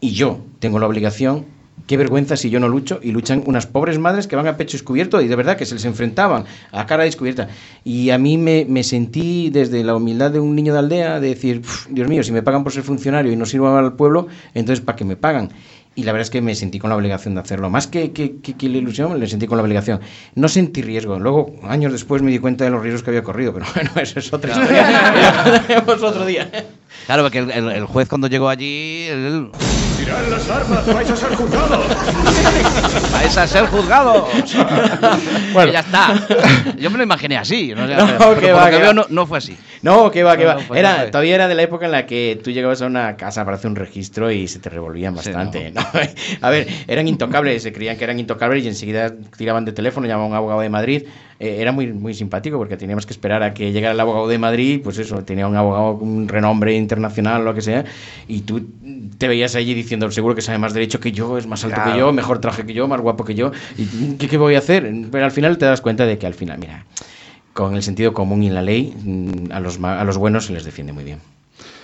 [0.00, 1.46] y yo tengo la obligación,
[1.86, 4.76] qué vergüenza si yo no lucho y luchan unas pobres madres que van a pecho
[4.76, 7.48] descubierto y de verdad que se les enfrentaban a cara descubierta.
[7.84, 11.28] Y a mí me, me sentí desde la humildad de un niño de aldea de
[11.28, 14.28] decir, "Uf, Dios mío, si me pagan por ser funcionario y no sirvo al pueblo,
[14.54, 15.50] entonces ¿para qué me pagan?
[15.96, 17.68] Y la verdad es que me sentí con la obligación de hacerlo.
[17.68, 19.98] Más que, que, que- que la ilusión, me sentí con la obligación.
[20.36, 21.18] No sentí riesgo.
[21.18, 23.52] Luego, años después, me di cuenta de los riesgos que había corrido.
[23.52, 25.82] Pero bueno, eso es otra historia.
[25.86, 26.48] Otro día.
[27.06, 29.06] Claro, porque el, el- el juez cuando llegó allí.
[29.08, 29.48] él-
[29.98, 30.86] ¡Tirad las armas!
[30.94, 31.86] ¡Vais a ser juzgados!
[33.12, 34.28] ¡Vais a ser juzgados!
[35.52, 35.70] Bueno.
[35.70, 36.14] Y ya está.
[36.78, 37.74] Yo me lo imaginé así.
[37.76, 38.92] No, sé, No, pero que por va, lo que veo va.
[38.94, 39.56] no, no fue así.
[39.82, 40.78] No, que va, que No, va.
[40.78, 43.56] era, todavía era de la época en la que tú llegabas a una casa para
[43.56, 45.72] hacer un registro y se te revolvían Sí, bastante.
[45.72, 45.80] ¿no?
[46.40, 50.28] A ver, eran intocables, se creían que eran intocables y enseguida tiraban de teléfono, llamaban
[50.28, 51.02] a un abogado de Madrid.
[51.42, 54.36] Eh, era muy, muy simpático porque teníamos que esperar a que llegara el abogado de
[54.36, 57.86] Madrid, pues eso, tenía un abogado con un renombre internacional o lo que sea,
[58.28, 58.68] y tú
[59.16, 61.98] te veías allí diciendo, seguro que sabe más derecho que yo, es más alto que
[61.98, 64.92] yo, mejor traje que yo, más guapo que yo, y ¿qué, qué voy a hacer?
[65.10, 66.84] Pero al final te das cuenta de que al final, mira,
[67.54, 70.64] con el sentido común y la ley, mm, a los, a los buenos se les
[70.66, 71.20] defiende muy bien.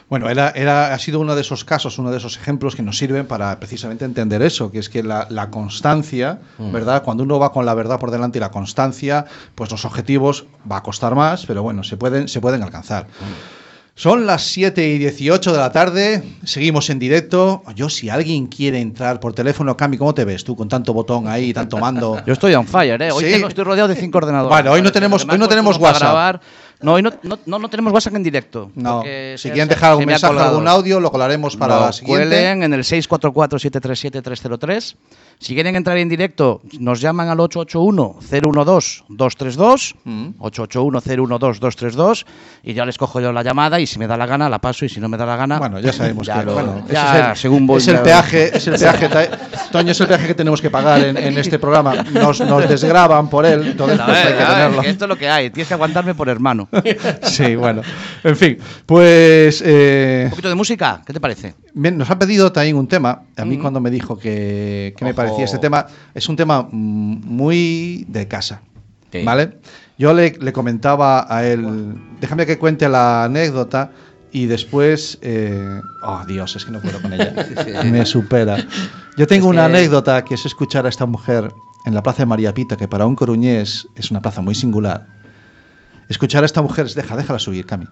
[0.08, 2.96] Bueno, era, era, ha sido uno de esos casos, uno de esos ejemplos que nos
[2.96, 7.02] sirven para precisamente entender eso, que es que la, la constancia, ¿verdad?
[7.02, 9.24] Cuando uno va con la verdad por delante y la constancia,
[9.56, 13.08] pues los objetivos va a costar más, pero bueno, se pueden, se pueden alcanzar.
[13.98, 17.62] Son las 7 y 18 de la tarde, seguimos en directo.
[17.74, 21.26] Yo, si alguien quiere entrar por teléfono, Cami, ¿cómo te ves tú con tanto botón
[21.28, 22.22] ahí, tanto mando?
[22.26, 23.10] Yo estoy on fire, ¿eh?
[23.10, 23.32] Hoy Sí.
[23.32, 24.54] tengo- estoy rodeado de cinco ordenadores.
[24.54, 26.42] Bueno, hoy no tenemos- hoy no tenemos WhatsApp.
[26.82, 28.70] No, hoy no, no, no, no tenemos WhatsApp en directo.
[28.74, 29.02] No,
[29.36, 30.50] si quieren dejar algún me mensaje, colgado.
[30.50, 32.26] algún audio, lo colaremos para la siguiente.
[32.28, 34.94] cuelen en el 644-737-303.
[35.38, 39.94] Si quieren entrar en directo, nos llaman al 881-012-232.
[40.04, 40.28] Mm.
[40.38, 42.24] 881-012-232.
[42.62, 44.84] Y ya les cojo yo la llamada y si me da la gana la paso
[44.84, 45.58] y si no me da la gana...
[45.58, 48.02] Bueno, ya sabemos ya que lo- bueno, ya, es el, según voy es el ya-
[48.02, 49.08] peaje, es el peaje,
[49.70, 51.94] Toño, es el peaje que tenemos que pagar en, en este programa.
[52.12, 54.82] Nos, nos desgraban por él, entonces pues hay que tenerlo.
[54.82, 55.50] que esto es lo que hay.
[55.50, 56.65] Tienes que aguantarme por hermano.
[57.22, 57.82] Sí, bueno.
[58.24, 61.54] En fin, pues eh, Un poquito de música, ¿qué te parece?
[61.74, 63.22] bien, nos ha pedido también un tema.
[63.36, 67.20] A mí cuando me dijo que, que me parecía este tema, es un tema mm,
[67.24, 68.62] muy de casa.
[69.12, 69.22] Sí.
[69.24, 69.58] ¿Vale?
[69.98, 73.90] Yo le, le comentaba a él, déjame que cuente la anécdota
[74.32, 77.32] y después, eh, oh Dios, es que no puedo con ella,
[77.84, 78.58] me supera.
[79.16, 81.54] Yo tengo Es una que- anécdota que es escuchar a esta mujer
[81.86, 85.06] en la plaza de María Pita, que para un coruñés es una plaza muy singular.
[86.08, 87.86] Escuchar a esta mujer, deja, déjala subir, Cami.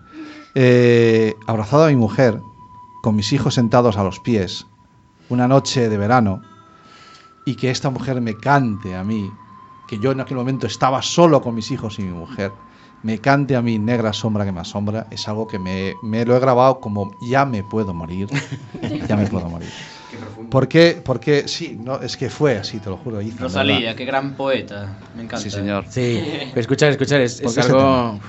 [0.55, 2.41] Eh, abrazado a mi mujer,
[3.03, 4.67] con mis hijos sentados a los pies,
[5.29, 6.43] una noche de verano,
[7.45, 9.31] y que esta mujer me cante a mí,
[9.89, 12.53] que yo en aquel momento estaba solo con mis hijos y mi mujer,
[13.03, 16.37] me cante a mí negra sombra que me asombra, es algo que me, me lo
[16.37, 18.29] he grabado como ya me puedo morir,
[19.09, 19.69] ya me puedo morir.
[20.51, 21.01] ¿Por qué?
[21.05, 23.21] Porque sí, no, es que fue así, te lo juro.
[23.21, 23.97] Ethan, Rosalía, ¿verdad?
[23.97, 24.97] qué gran poeta.
[25.15, 25.43] Me encanta.
[25.43, 25.85] Sí, señor.
[25.89, 28.21] Sí, pero escuchar, escuchar, es, ¿Por es algo...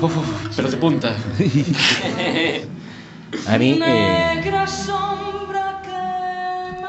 [0.00, 1.14] Uf, pelos de punta.
[3.46, 3.80] A mí...
[3.84, 4.42] eh,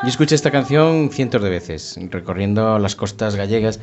[0.03, 3.79] yo escuché esta canción cientos de veces, recorriendo las costas gallegas,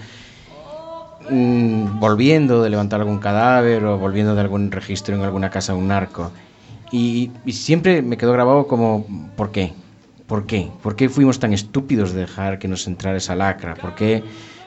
[1.28, 5.78] mm, volviendo de levantar algún cadáver o volviendo de algún registro en alguna casa de
[5.78, 6.32] un narco.
[6.92, 9.72] Y, siempre me quedó grabado como, ¿por qué?
[10.26, 10.70] ¿Por qué?
[10.82, 13.74] ¿Por qué fuimos tan estúpidos de dejar que nos entrara esa lacra?
[13.74, 14.22] ¿Por qué,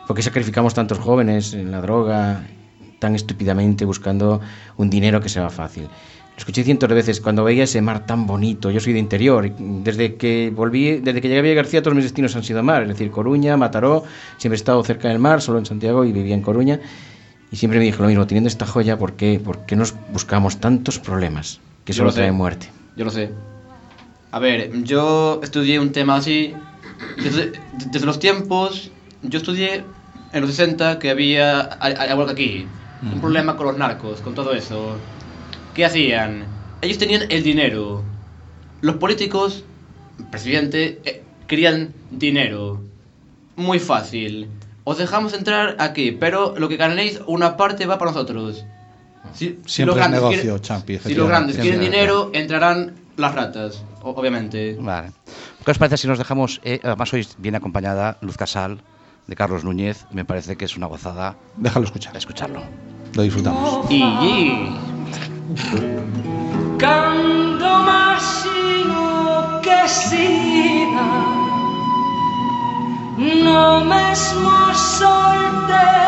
[0.07, 2.47] por qué sacrificamos tantos jóvenes en la droga
[2.99, 4.41] tan estúpidamente buscando
[4.77, 5.83] un dinero que sea fácil?
[5.83, 8.71] Lo escuché cientos de veces cuando veía ese mar tan bonito.
[8.71, 9.55] Yo soy de interior.
[9.57, 12.81] Desde que volví, desde que llegué a Villa García, todos mis destinos han sido mar.
[12.81, 14.03] Es decir, Coruña, Mataró.
[14.38, 16.79] Siempre he estado cerca del mar, solo en Santiago y vivía en Coruña.
[17.51, 20.59] Y siempre me dije lo mismo, teniendo esta joya, ¿por qué, por qué nos buscamos
[20.59, 22.17] tantos problemas que solo sé.
[22.17, 22.69] traen muerte?
[22.98, 23.32] Yo lo sé.
[24.32, 26.54] A ver, yo estudié un tema así.
[27.21, 27.54] Desde,
[27.91, 28.91] desde los tiempos.
[29.21, 29.84] Yo estudié
[30.34, 31.62] en los 60 que había.
[31.62, 32.67] al- al igual que aquí.
[33.02, 34.98] Un problema con los narcos, con todo eso.
[35.76, 36.45] ¿Qué hacían?
[36.82, 38.04] Ellos tenían el dinero.
[38.82, 39.63] Los políticos,
[40.32, 42.82] presidente, eh, querían dinero.
[43.56, 44.48] Muy fácil.
[44.86, 48.65] Os dejamos entrar aquí, pero lo que ganéis, una parte va para nosotros.
[49.33, 52.93] Si, si Siempre los es grandes negocio, quieren- Champi, Si los grandes quieren dinero, entrarán
[53.17, 54.77] las ratas, obviamente.
[54.79, 55.11] Vale.
[55.63, 58.81] ¿Qué os parece si nos dejamos, eh, además hoy viene acompañada Luz Casal,
[59.27, 62.61] de Carlos Núñez, me parece que es una gozada Déjalo escuchar, escucharlo.
[63.15, 63.89] lo disfrutamos.
[63.89, 64.75] Y, y-
[66.77, 71.25] Cando imagino que siga
[73.17, 76.04] No mesmo sol te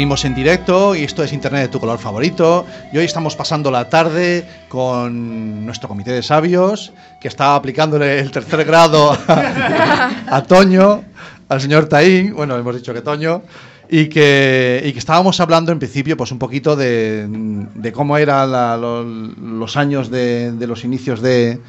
[0.00, 2.64] Seguimos en directo y esto es Internet de tu color favorito.
[2.90, 8.30] Y hoy estamos pasando la tarde con nuestro comité de sabios que está aplicándole el
[8.30, 11.04] tercer grado a, a Toño,
[11.50, 12.34] al señor Taín.
[12.34, 13.42] Bueno, hemos dicho que Toño.
[13.90, 17.26] Y que, y que estábamos hablando en principio pues un poquito de,
[17.74, 21.60] de cómo eran la- lo- los años de, de los inicios de,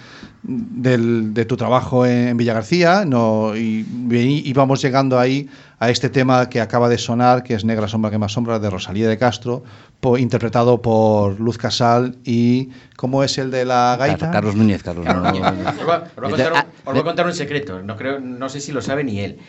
[0.43, 5.49] del- de tu trabajo en Villa García no, y vení- íbamos llegando ahí
[5.81, 8.69] a este tema que acaba de sonar, que es Negra Sombra que más sombra, de
[8.69, 9.63] Rosalía de Castro,
[9.99, 14.25] po- interpretado por Luz Casal y ¿cómo es el de la gaita?
[14.27, 15.43] Car- Carlos Núñez, Carlos Os voy Núñez.
[15.43, 17.81] a- os voy a contar un- Ah, os voy a contar un secreto.
[17.81, 19.39] No, creo, no sé si lo sabe ni él.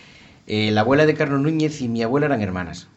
[0.47, 2.88] Eh, la abuela de Carlos Núñez y mi abuela eran hermanas.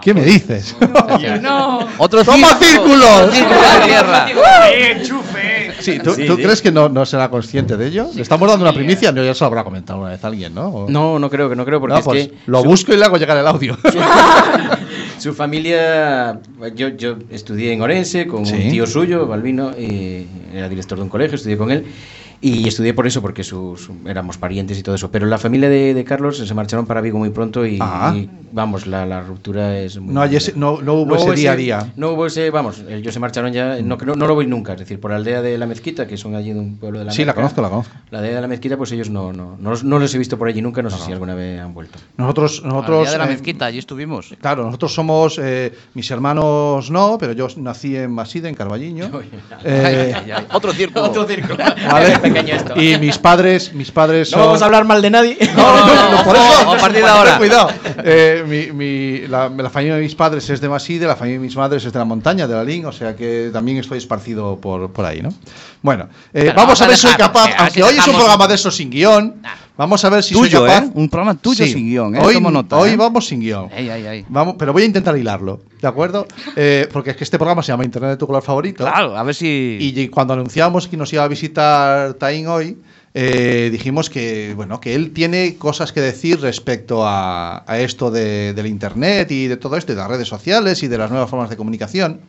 [0.00, 0.74] ¿Qué me dices?
[1.98, 3.34] Otro ¡Toma círculos!
[3.34, 4.70] círculo de la tierra.
[4.70, 5.33] ¡Eh, enchufe!
[5.84, 6.42] Sí, ¿tú, Sí, tú sí.
[6.42, 8.08] crees que no, no será consciente de ello?
[8.14, 10.68] Le estamos dando una primicia, no, ya se lo habrá comentado una vez alguien, ¿no?
[10.68, 12.92] O- No, no creo que no creo porque No, es pues que lo su- busco
[12.92, 13.76] y le hago llegar el audio.
[15.18, 16.40] Su familia,
[16.74, 18.54] yo, yo estudié en Orense con Sí.
[18.54, 21.84] un tío suyo, Balbino, eh, era director de un colegio, estudié con él.
[22.46, 25.10] Y estudié por eso, porque su- su- éramos parientes y todo eso.
[25.10, 28.86] Pero la familia de, de Carlos se marcharon para Vigo muy pronto y, y, vamos,
[28.86, 31.92] la, la ruptura es muy No, hay ese- no, no hubo ese día a día.
[31.96, 34.80] No hubo ese, vamos, ellos se marcharon ya, no, no, no lo voy nunca, es
[34.80, 37.12] decir, por la aldea de la Mezquita, que son allí de un pueblo de la
[37.12, 37.94] Sí, la conozco, la conozco.
[38.10, 40.36] La aldea de la Mezquita, pues ellos no, no, no, los- no los he visto
[40.36, 41.98] por allí nunca, no sé si alguna vez han vuelto.
[42.18, 44.34] Nosotros, nosotros día de la eh, mezquita, allí estuvimos.
[44.38, 49.10] Claro, nosotros somos, eh, mis hermanos no, pero yo nací en Maside, en Carballiño.
[49.64, 50.14] Eh.
[50.52, 51.04] Otro círculo.
[51.06, 51.56] Otro círculo.
[51.90, 52.18] ¿vale?
[52.34, 52.80] Pequeño esto.
[52.80, 55.38] Y mis padres, mis padres No vamos a hablar mal de nadie.
[55.56, 56.70] No, no, no, no, por eso.
[56.70, 57.38] a partir de ahora.
[57.38, 57.70] Cuidado.
[58.04, 61.44] Eh, mi- mi- la, la familia de mis padres es de Maside, la familia de
[61.46, 64.58] mis madres es de la montaña, de la Lin, o sea que también estoy esparcido
[64.60, 65.30] por, por ahí, ¿no?
[65.82, 68.54] Bueno, eh, vamos vamos a ver si soy capaz, aunque hoy es un programa de
[68.54, 69.36] esos sin guion,
[69.76, 70.86] vamos a ver si Tuyo, soy capaz.
[70.86, 70.90] ¿eh?
[70.94, 72.20] Un programa tuyo sin guion, ¿eh?
[72.20, 72.96] Hoy, nota, hoy ¿eh?
[72.96, 73.68] vamos sin guion.
[73.74, 74.26] Ay, ay, ay.
[74.28, 76.26] Vamos, pero voy a intentar hilarlo, ¿de acuerdo?
[76.56, 78.84] Eh, porque es que este programa se llama Internet de tu color favorito.
[78.84, 79.78] Claro, a ver si.
[79.80, 82.78] Y cuando anunciamos que nos iba a visitar Tain hoy,
[83.12, 88.52] eh, dijimos que bueno que él tiene cosas que decir respecto a, a esto de-
[88.54, 91.28] del internet y de todo esto, y de las redes sociales y de las nuevas
[91.30, 92.20] formas de comunicación.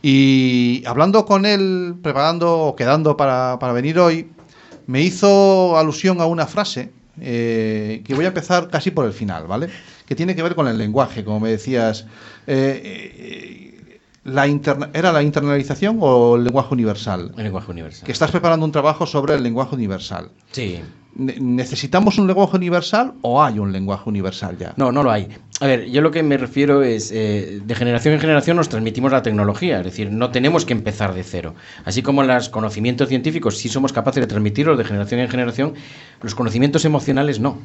[0.00, 4.28] Y hablando con él, preparando o quedando para, para venir hoy,
[4.92, 9.46] me hizo alusión a una frase eh, que voy a empezar casi por el final,
[9.46, 9.68] ¿vale?
[10.06, 12.04] Que tiene que ver con el lenguaje, como me decías.
[12.46, 17.32] Eh, eh, la interna- ¿Era la internalización o el lenguaje universal?
[17.36, 18.04] El lenguaje universal.
[18.06, 20.30] Que estás preparando un trabajo sobre el lenguaje universal.
[20.52, 20.78] Sí.
[21.14, 24.74] Ne- ¿Necesitamos un lenguaje universal o hay un lenguaje universal ya?
[24.76, 25.28] No, no lo hay.
[25.62, 29.12] A ver, yo lo que me refiero es, eh, de generación en generación nos transmitimos
[29.12, 31.54] la tecnología, es decir, no tenemos que empezar de cero.
[31.84, 35.74] Así como los conocimientos científicos sí somos capaces de transmitirlos de generación en generación,
[36.20, 37.58] los conocimientos emocionales no.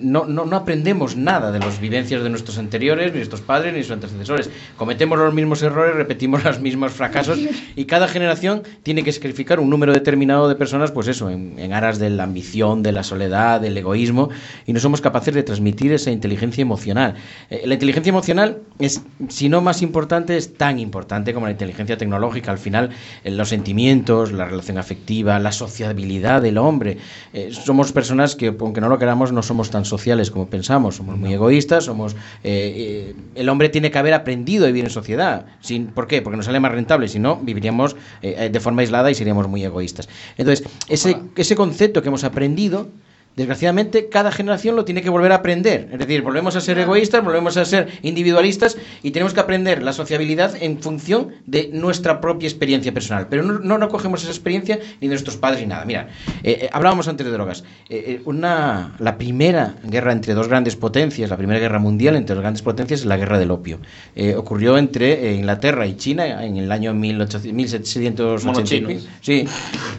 [0.00, 3.78] No, no, no aprendemos nada de las vivencias de nuestros anteriores, ni nuestros padres, ni
[3.78, 4.50] nuestros antecesores.
[4.76, 7.38] Cometemos los mismos errores, repetimos los mismos fracasos
[7.76, 11.72] y cada generación tiene que sacrificar un número determinado de personas, pues eso, en, en
[11.72, 14.30] aras de la ambición, de la soledad, del egoísmo,
[14.66, 17.14] y no somos capaces de transmitir esa inteligencia emocional.
[17.50, 21.96] Eh, la inteligencia emocional es, si no más importante, es tan importante como la inteligencia
[21.96, 22.50] tecnológica.
[22.52, 22.90] Al final,
[23.24, 26.98] eh, los sentimientos, la relación afectiva, la sociabilidad del hombre.
[27.32, 30.94] Eh, somos personas que, aunque no lo queramos, no somos tan sociales como pensamos.
[30.94, 32.14] Somos muy egoístas, somos...
[32.44, 35.46] eh, eh, el hombre tiene que haber aprendido a vivir en sociedad.
[35.60, 36.22] Sin, ¿Por qué?
[36.22, 37.08] Porque nos sale más rentable.
[37.08, 40.08] Si no, viviríamos eh, de forma aislada y seríamos muy egoístas.
[40.36, 42.86] Entonces, ese, ese concepto que hemos aprendido...
[43.36, 45.88] Desgraciadamente, cada generación lo tiene que volver a aprender.
[45.92, 49.92] Es decir, volvemos a ser egoístas, volvemos a ser individualistas y tenemos que aprender la
[49.92, 53.28] sociabilidad en función de nuestra propia experiencia personal.
[53.30, 55.84] Pero no, no, no cogemos esa experiencia ni de nuestros padres ni nada.
[55.84, 56.08] Mira,
[56.42, 57.64] eh, eh, hablábamos antes de drogas.
[57.88, 62.34] Eh, eh, una, la primera guerra entre dos grandes potencias, la primera guerra mundial entre
[62.34, 63.78] dos grandes potencias es la guerra del opio.
[64.14, 68.42] Eh, ocurrió entre Inglaterra y China en el año 1800 1789.
[68.44, 69.08] Monochinos.
[69.20, 69.46] Sí,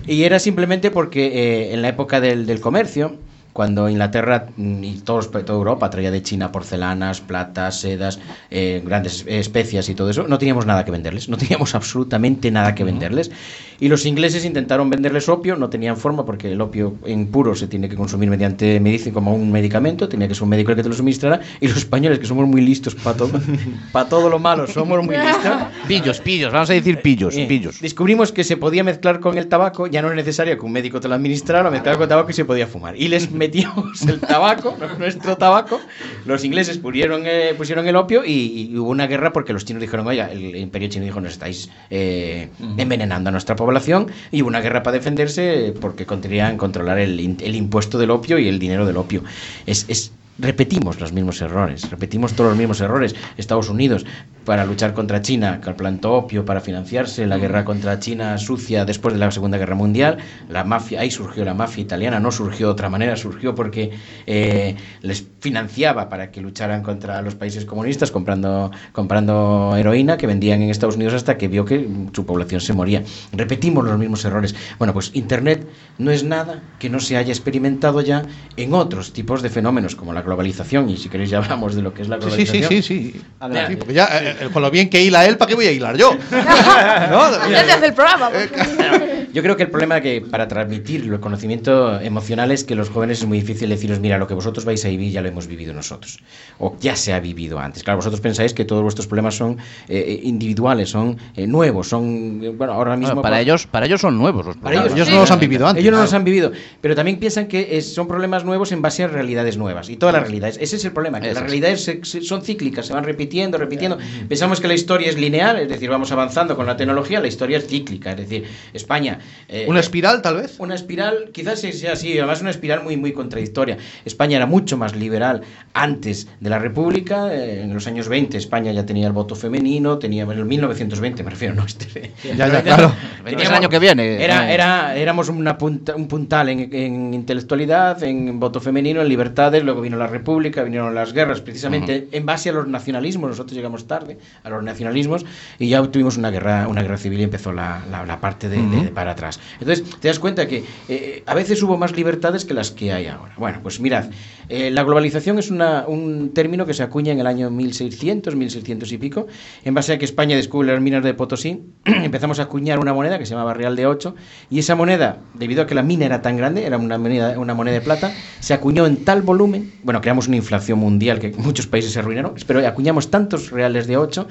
[0.07, 3.15] y era simplemente porque en la época del, del comercio,
[3.53, 9.87] cuando Inglaterra y todos, toda Europa traía de China porcelanas, platas, sedas, eh, grandes especias
[9.89, 13.31] y todo eso, no teníamos nada que venderles, no teníamos absolutamente nada que venderles.
[13.79, 17.67] Y los ingleses intentaron venderles opio, no tenían forma porque el opio en puro se
[17.67, 20.83] tiene que consumir mediante medicina como un medicamento, tenía que ser un médico el que
[20.83, 23.39] te lo suministrara, y los españoles, que somos muy listos para todo,
[23.91, 25.53] para todo lo malo, somos muy listos.
[25.87, 27.81] Pillos, pillos, vamos a decir pillos, Eh, pillos.
[27.81, 30.99] Descubrimos que se podía mezclar con el tabaco, ya no es necesario que un médico
[30.99, 32.95] te lo administrara, lo mezclaba con tabaco y se podía fumar.
[32.95, 35.81] Y les metíamos el tabaco, nuestro tabaco,
[36.25, 39.81] los ingleses pusieron, eh, pusieron el opio y, y hubo una guerra porque los chinos
[39.81, 44.47] dijeron, oiga, el imperio chino dijo, nos estáis eh, envenenando a nuestra población y hubo
[44.47, 48.85] una guerra para defenderse porque querían controlar el, el impuesto del opio y el dinero
[48.85, 49.23] del opio.
[49.65, 53.15] Es, es repetimos los mismos errores, repetimos todos los mismos errores.
[53.37, 54.05] Estados Unidos,
[54.45, 59.13] para luchar contra China, que plantó opio para financiarse la guerra contra China sucia después
[59.13, 60.17] de la Segunda Guerra Mundial,
[60.49, 63.91] la mafia, ahí surgió la mafia italiana, no surgió de otra manera, surgió porque
[64.25, 70.61] eh, les financiaba para que lucharan contra los países comunistas comprando, comprando heroína que vendían
[70.61, 73.03] en Estados Unidos hasta que vio que su población se moría.
[73.31, 74.55] Repetimos los mismos errores.
[74.77, 75.67] Bueno, pues Internet
[75.97, 78.23] no es nada que no se haya experimentado ya
[78.57, 81.93] en otros tipos de fenómenos como la globalización y si queréis ya hablamos de lo
[81.93, 82.69] que es la Sí, sí, globalización.
[82.69, 83.21] sí, sí, sí.
[83.39, 83.71] Adelante.
[83.73, 85.71] Sí, porque ya, eh, eh, con lo bien que hila él, ¿para qué voy a
[85.71, 86.17] hilar yo?
[86.31, 87.49] ¿No?
[87.49, 88.29] Ya te hace el programa.
[89.33, 93.19] Yo creo que el problema que para transmitir el conocimiento emocional es que los jóvenes
[93.21, 95.73] es muy difícil deciros, mira, lo que vosotros vais a vivir ya lo hemos vivido
[95.73, 96.19] nosotros.
[96.59, 97.83] O ya se ha vivido antes.
[97.83, 99.57] Claro, vosotros pensáis que todos vuestros problemas son
[99.89, 103.15] eh, individuales, son eh, nuevos, son, eh, bueno, ahora mismo...
[103.15, 105.13] Bueno, para, ellos, para ellos son nuevos los Para ellos, Ellos sí.
[105.15, 105.81] no los han vivido antes.
[105.81, 106.05] Ellos no Claro.
[106.05, 109.57] los han vivido, pero también piensan que es- son problemas nuevos en base a realidades
[109.57, 109.89] nuevas.
[109.89, 111.41] Y todas las realidades, ese es el problema, que las es.
[111.41, 113.97] realidades se- se- son cíclicas, se van repitiendo, repitiendo.
[114.29, 117.57] Pensamos que la historia es lineal, es decir, vamos avanzando con la tecnología, la historia
[117.57, 118.43] es cíclica, es decir,
[118.73, 119.17] España
[119.49, 120.55] Eh, ¿Una espiral, tal vez?
[120.59, 123.77] Una espiral, quizás sea así, además una espiral muy, muy contradictoria.
[124.05, 125.41] España era mucho más liberal
[125.73, 129.97] antes de la República, eh, en los años 20 España ya tenía el voto femenino,
[129.99, 132.11] tenía, en el 1920 me refiero, no este.
[132.37, 132.93] Ya, ya, claro.
[133.25, 134.23] Es el año que viene.
[134.23, 139.07] Era, Eh, era, éramos una punta- un puntal en, en intelectualidad, en voto femenino, en
[139.09, 143.53] libertades, luego vino la República, vinieron las guerras, precisamente en base a los nacionalismos, nosotros
[143.55, 145.25] llegamos tarde a los nacionalismos
[145.59, 148.57] y ya tuvimos una guerra, una guerra civil y empezó la, la- la parte de,
[148.57, 149.12] de- de para
[149.59, 153.07] Entonces, te das cuenta que eh, a veces hubo más libertades que las que hay
[153.07, 153.33] ahora.
[153.37, 154.05] Bueno, pues mirad,
[154.49, 158.91] eh, la globalización es una- un término que se acuña en el año 1600, 1600
[158.91, 159.27] y pico,
[159.63, 163.17] en base a que España descubre las minas de Potosí, empezamos a acuñar una moneda
[163.19, 164.15] que se llamaba Real de 8,
[164.49, 167.53] y esa moneda, debido a que la mina era tan grande, era una moneda, una
[167.53, 171.67] moneda de plata, se acuñó en tal volumen, bueno, creamos una inflación mundial que muchos
[171.67, 174.27] países se arruinaron, pero acuñamos tantos reales de 8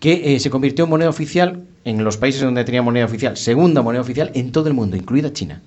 [0.00, 3.82] que eh, se convirtió en moneda oficial en los países donde tenía moneda oficial, segunda
[3.82, 5.60] moneda oficial en todo el mundo, incluida China.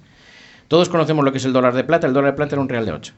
[0.67, 2.69] Todos conocemos lo que es el dólar de plata, el dólar de plata era un
[2.69, 3.13] real de 8.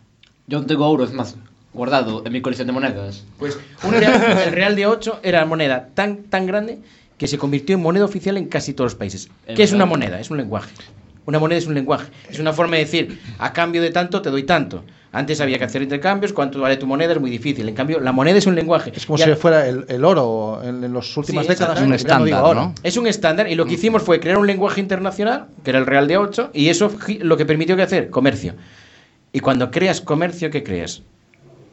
[0.48, 1.36] Yo tengo euros más
[1.74, 3.24] guardado en mi colección de monedas.
[3.38, 6.80] Pues un real- el real de 8 era moneda tan, tan grande
[7.18, 9.30] que se convirtió en moneda oficial en casi todos los países.
[9.46, 10.20] Es ¿Qué es una moneda?
[10.20, 10.72] Es un lenguaje.
[11.26, 12.08] Una moneda es un lenguaje.
[12.30, 14.84] Es una forma de decir, a cambio de tanto te doy tanto.
[15.18, 17.68] Antes había que hacer intercambios, cuánto vale tu moneda es muy difícil.
[17.68, 18.92] En cambio, la moneda es un lenguaje.
[18.96, 21.80] Es como Y si fuera el, el oro en, en las últimas Sí, décadas.
[21.80, 22.72] no digo estándar.
[22.84, 25.88] Es un estándar y lo que hicimos fue crear un lenguaje internacional, que era el
[25.88, 28.54] Real de 8, y eso lo que permitió que hacer comercio.
[29.34, 31.02] Y cuando creas comercio, ¿qué creas?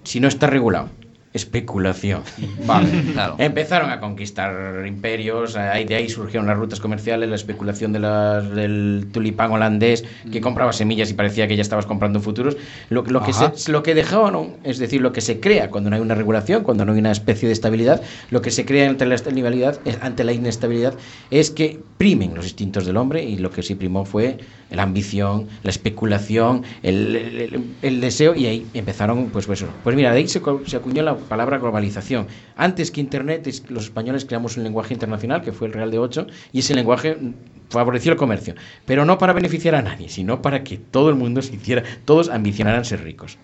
[0.04, 0.88] Si no está regulado.
[1.35, 2.23] Especulación.
[2.66, 2.88] Vale.
[3.12, 3.35] Claro.
[3.38, 8.49] Empezaron a conquistar imperios, ahí de ahí surgieron las rutas comerciales, la especulación de las-
[8.55, 12.57] del tulipán holandés, que compraba semillas y parecía que ya estabas comprando futuros.
[12.88, 15.97] Lo, lo que, se, lo que dejaron, es decir, lo que se crea cuando no
[15.97, 19.05] hay una regulación, cuando no hay una especie de estabilidad, lo que se crea ante
[19.05, 20.94] la estabilidad, es- ante la inestabilidad,
[21.31, 24.38] es que primen los instintos del hombre y lo que sí primó fue
[24.70, 30.11] la ambición, la especulación, el, el- el- deseo y ahí empezaron, pues, pues, pues mira,
[30.12, 32.26] de ahí se, se acuñó la palabra globalización.
[32.56, 36.26] Antes que Internet, los españoles creamos un lenguaje internacional que fue el Real de 8
[36.52, 37.32] y ese lenguaje mm,
[37.70, 38.54] favoreció el comercio,
[38.87, 42.28] pero no para beneficiar a nadie, sino para que todo el mundo se hiciera, todos
[42.28, 43.37] ambicionaran ser ricos.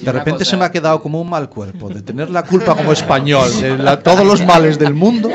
[0.00, 2.74] De repente cosa- se me ha quedado como un mal cuerpo de tener la culpa
[2.74, 5.28] como español de la- todos los males del mundo.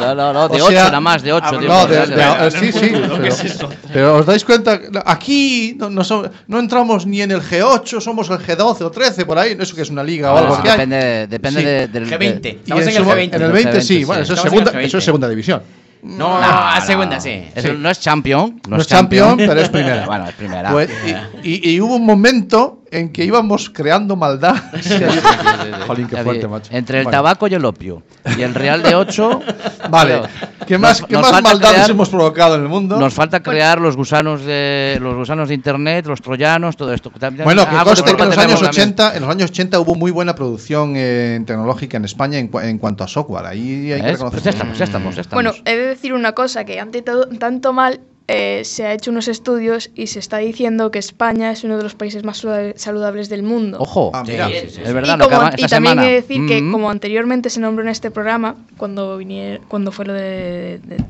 [0.00, 1.46] No, no, no, de O 8 sea, nada más, de 8.
[1.48, 2.90] Ah, no, de- de- sí, sí.
[2.90, 6.02] Pero, pero os dais cuenta, aquí no, no,
[6.46, 9.82] no entramos ni en el G8, somos el G12 o 13, por ahí, eso que
[9.82, 10.78] es una liga o algo que hay.
[10.78, 11.66] depende depende Sí.
[11.66, 12.40] de- del G20.
[12.40, 13.34] de- Y Estamos en el G20.
[13.36, 15.04] En el 20 sí, bueno, eso es, segunda, eso es G20.
[15.04, 15.62] segunda división.
[16.02, 16.86] No, No, a no.
[16.86, 17.44] segunda sí.
[17.54, 17.74] Eso Sí.
[17.78, 18.58] no es champion.
[18.68, 20.06] No, No es champion, pero es primera.
[20.06, 20.70] bueno, es primera.
[20.70, 20.88] Pues,
[21.44, 24.56] y, y- y hubo un momento en que íbamos creando maldad.
[25.86, 26.70] Jolín, qué fuerte, macho.
[26.74, 27.18] Entre el Bueno.
[27.18, 28.02] tabaco y el opio.
[28.36, 29.40] Y el Real de 8.
[29.90, 30.22] Vale.
[30.66, 32.98] ¿Qué más, Nos- qué nos más falta maldades crear- hemos provocado en el mundo?
[32.98, 37.10] Nos falta crear los gusanos de los gusanos de internet, los troyanos, todo esto.
[37.18, 38.82] También- Bueno, que conste que en los años también.
[38.88, 42.64] 80, en los años 80 hubo muy buena producción eh, tecnológica en España en, cua-
[42.68, 43.46] en cuanto a software.
[43.46, 44.12] Ahí hay que ¿Ves?
[44.12, 44.42] reconocer.
[44.42, 45.42] Pues ya estamos, ya estamos, ya estamos.
[45.44, 48.00] Bueno, he de decir una cosa, que ante todo, tanto mal
[48.32, 51.82] eh, se ha hecho unos estudios y se está diciendo que España es uno de
[51.82, 53.78] los países más saluda- saludables del mundo.
[53.80, 54.46] Ojo, Ah, mira.
[54.48, 54.80] Sí, sí, sí.
[54.84, 56.04] es verdad, y lo como- acaba- y también semana.
[56.06, 56.72] he de decir que Mm.
[56.72, 61.04] como anteriormente se nombró en este programa, cuando vinier- cuando fue lo de, de-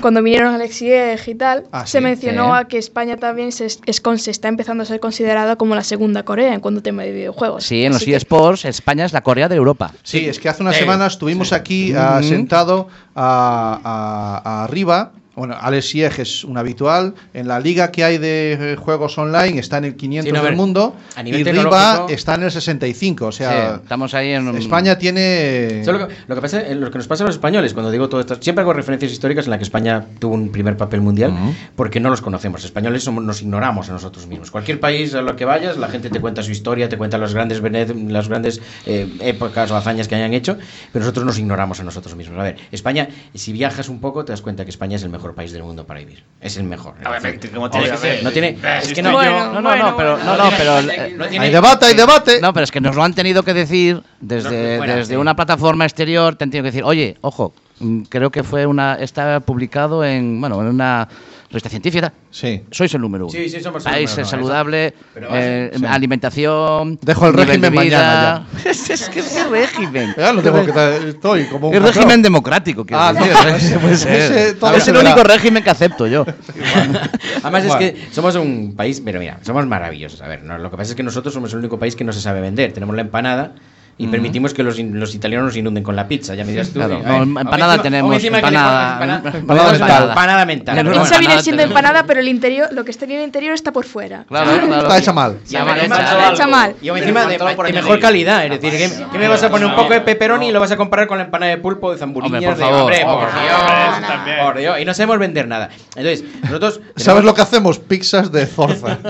[0.00, 2.60] cuando vinieron Alex y Eg y tal, Ah, se sí, mencionó sí.
[2.60, 5.74] a que España también se, es, es con- se está empezando a ser considerada como
[5.74, 7.64] la segunda Corea en cuanto a tema de videojuegos.
[7.64, 9.92] Sí, en los que- eSports, España es la Corea de Europa.
[10.02, 10.80] Sí, es que hace unas Sí.
[10.82, 15.12] semanas estuvimos aquí ah, sentado a- a- a arriba.
[15.36, 17.14] Bueno, Alex Sieg es un habitual.
[17.32, 20.40] En la liga que hay de eh, juegos online está en el 500 Sí, no,
[20.40, 20.94] a del mundo.
[21.24, 23.26] y Riva está en el 65.
[23.26, 25.80] O sea, Sí, estamos ahí en España tiene.
[25.80, 28.08] Es lo, que, lo que pasa, lo que nos pasa a los españoles, cuando digo
[28.08, 31.32] todo esto, siempre hago referencias históricas en la que España tuvo un primer papel mundial,
[31.76, 32.60] porque no los conocemos.
[32.60, 34.50] Los españoles somos, nos ignoramos a nosotros mismos.
[34.50, 37.34] Cualquier país a lo que vayas, la gente te cuenta su historia, te cuenta los
[37.34, 37.60] grandes,
[38.08, 40.56] las grandes eh, épocas o hazañas que hayan hecho,
[40.92, 42.38] pero nosotros nos ignoramos a nosotros mismos.
[42.38, 45.23] A ver, España, si viajas un poco, te das cuenta que España es el mejor
[45.32, 46.24] país del mundo para vivir.
[46.40, 46.94] Es el mejor.
[47.06, 48.16] Obviamente, como tiene que Obviamente.
[48.16, 48.24] ser.
[48.24, 48.58] No tiene.
[48.82, 49.12] Es que no.
[49.12, 50.36] Bueno, No, no, bueno, no, pero, bueno.
[50.36, 52.40] no, no, pero, no tiene- Hay debate, hay debate.
[52.42, 55.16] no, pero es que nos lo han tenido que decir desde, desde sí.
[55.16, 58.96] una plataforma exterior, te han tenido que decir, oye, ojo, mm, creo que fue una,
[58.96, 61.08] está publicado en, bueno, en una
[61.54, 62.12] revista científica.
[62.30, 62.62] Sí.
[62.70, 63.32] Sois el número uno.
[63.32, 65.84] Sí, sí, somos el País número uno, saludable, eh, sí.
[65.86, 66.98] alimentación.
[67.00, 70.14] Dejo el régimen de mañana es, es que qué régimen.
[70.16, 71.94] Ya lo tengo que estoy como un Es patrón.
[71.94, 72.84] régimen democrático.
[72.92, 73.24] Ah, no,
[73.56, 74.12] ese puede ser.
[74.32, 76.24] Ese todo es el único régimen que acepto yo.
[77.42, 77.78] Además Bueno.
[77.86, 80.20] es que somos un país, pero mira, somos maravillosos.
[80.22, 82.12] A ver, no, lo que pasa es que nosotros somos el único país que no
[82.12, 82.72] se sabe vender.
[82.72, 83.52] Tenemos la empanada,
[83.96, 86.34] y permitimos que los, in- los italianos nos inunden con la pizza.
[86.34, 86.74] Ya me dirás tú.
[86.74, 90.08] Claro, no, ver, empanada tenemos, empanada- empanada empanada mental.
[90.08, 90.74] Empanada mental.
[90.76, 91.78] Pizza bueno, viene siendo tenemos.
[91.80, 94.24] empanada, pero el interior, lo que está en el interior está por fuera.
[94.28, 94.82] Claro, claro.
[94.82, 95.38] Está hecha mal.
[95.44, 96.74] Está hecha mal.
[96.82, 99.74] Y encima de, de mejor calidad, es decir, ¿qué, qué me vas a poner un
[99.76, 102.34] poco de pepperoni y lo vas a comparar con la empanada de pulpo de zamburiñas?
[102.42, 102.80] Hombre, por de, favor.
[102.82, 104.36] hombre, por Dios, también.
[104.44, 105.70] por Dios, y no sabemos vender nada.
[105.96, 107.78] Entonces, nosotros ¿Sabes lo que hacemos?
[107.78, 108.98] Pizzas de zorza.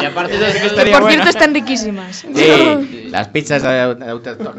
[0.00, 2.24] Y aparte de Que eso, por cierto están riquísimas.
[2.34, 3.64] Sí, las pizzas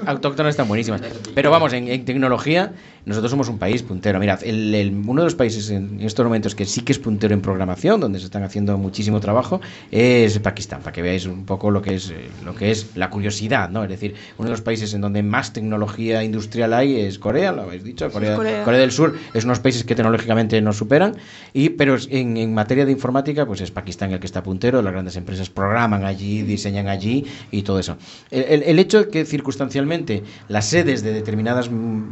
[0.06, 1.02] autóctonas están buenísimas.
[1.34, 2.74] Pero vamos, en tecnología,
[3.06, 4.20] nosotros somos un país puntero.
[4.20, 7.34] Mirad, el- el- uno de los países en estos momentos que sí que es puntero
[7.34, 11.72] en programación, donde se están haciendo muchísimo trabajo, es Pakistán, para que veáis un poco
[11.72, 13.84] lo que es eh, lo que es la curiosidad, ¿no?
[13.84, 17.64] Es decir, uno de los países en donde más tecnología industrial hay es Corea, lo
[17.64, 18.64] habéis dicho, Corea, Corea.
[18.64, 21.16] Corea del Sur es unos países que tecnológicamente nos superan,
[21.54, 24.92] y pero en, en materia de informática, pues es Pakistán el que está puntero, las
[24.94, 27.98] grandes empresas programan allí, diseñan allí y todo eso.
[28.32, 32.06] El, el- hecho de que circunstancialmente las sedes de determinadas m-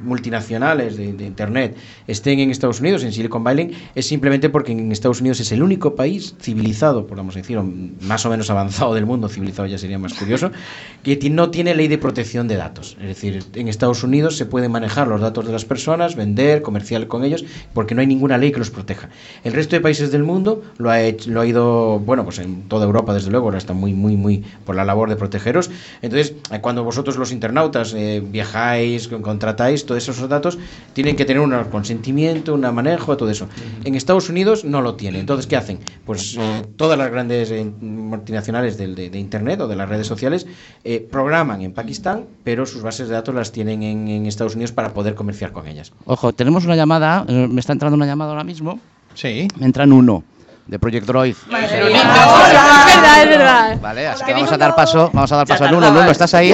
[0.86, 1.76] de, de Internet
[2.08, 5.62] estén en Estados Unidos, en Silicon Valley, es simplemente porque en Estados Unidos es el
[5.64, 7.64] único país civilizado, podemos decir, o
[8.02, 10.52] más o menos avanzado del mundo, civilizado ya sería más curioso,
[11.04, 12.96] que no tiene ley de protección de datos.
[13.02, 17.08] Es decir, en Estados Unidos se pueden manejar los datos de las personas, vender, comercial
[17.08, 19.10] con ellos, porque no hay ninguna ley que los proteja.
[19.44, 22.64] El resto de países del mundo lo ha, hecho- lo ha ido, bueno, pues en
[22.70, 25.70] toda Europa, desde luego, ahora está muy, muy, muy por la labor de protegeros.
[26.02, 30.58] Entonces, eh, cuando vosotros los internautas eh, viajáis, con- contratáis, todos esos datos
[30.94, 33.48] tienen que tener un consentimiento, un manejo, todo eso.
[33.84, 35.22] En Estados Unidos no lo tienen.
[35.22, 35.80] Entonces, ¿qué hacen?
[36.06, 40.08] Pues eh, todas las grandes eh, multinacionales del- de, de Internet o de las redes
[40.08, 40.48] sociales
[40.84, 44.72] eh, programan en Pakistán, pero sus bases de datos las tienen en, en Estados Unidos
[44.72, 45.92] para poder comerciar con ellas.
[46.06, 48.80] Ojo, tenemos una llamada, eh, me está entrando una llamada ahora mismo.
[49.14, 49.48] Sí.
[49.60, 50.24] Me entran uno,
[50.66, 51.36] de Project Droid.
[51.36, 53.80] Es verdad, es verdad.
[53.82, 55.92] Vale, así que vamos a dar paso, vamos a dar paso a Nuno.
[55.92, 56.54] Nuno, ¿estás ahí?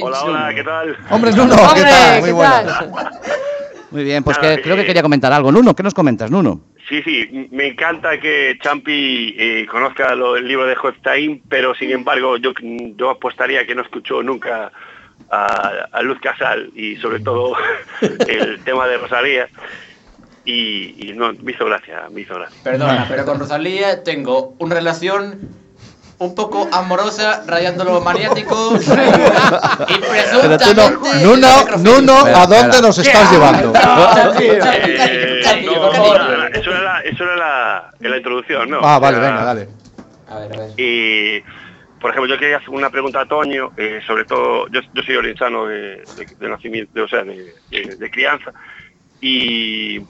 [0.00, 0.96] Hola, hola, ¿qué tal?
[1.10, 2.20] Hombre, Nuno, ¿qué tal?
[2.20, 2.62] Muy ¿qué buena.
[2.64, 2.92] tal?
[3.90, 5.52] Muy bien, pues Nada, que, creo que quería comentar algo.
[5.52, 6.62] Nuno, ¿qué nos comentas, Nuno?
[6.88, 11.90] Sí, sí, me encanta que Champi eh, conozca lo- el libro de Hofstein, pero sin
[11.90, 12.52] embargo yo,
[12.96, 14.72] yo apostaría que no escuchó nunca
[15.30, 17.54] a, a Luz Casal y sobre todo
[18.00, 19.48] el tema de Rosalía
[20.44, 22.58] y, y no, me hizo gracia, me hizo gracia.
[22.62, 25.40] Perdona, pero con Rosalía tengo una relación
[26.20, 31.48] un poco amorosa, rayando lo maniático y tú no, presuntamente Nuno,
[31.78, 33.72] Nuno, ¿a dónde nos estás llevando?
[36.52, 38.80] Eso era, la, eso era la, en la introducción, ¿no?
[38.82, 39.68] Ah, vale, Era- venga, dale.
[40.28, 40.70] A ver, a ver.
[40.76, 41.40] Y,
[42.00, 45.16] por ejemplo, yo quería hacer una pregunta a Toño, eh, sobre todo, yo, yo soy
[45.16, 48.52] oriensano de, de- de nacimiento, o sea, de, de- de crianza,
[49.20, 50.00] y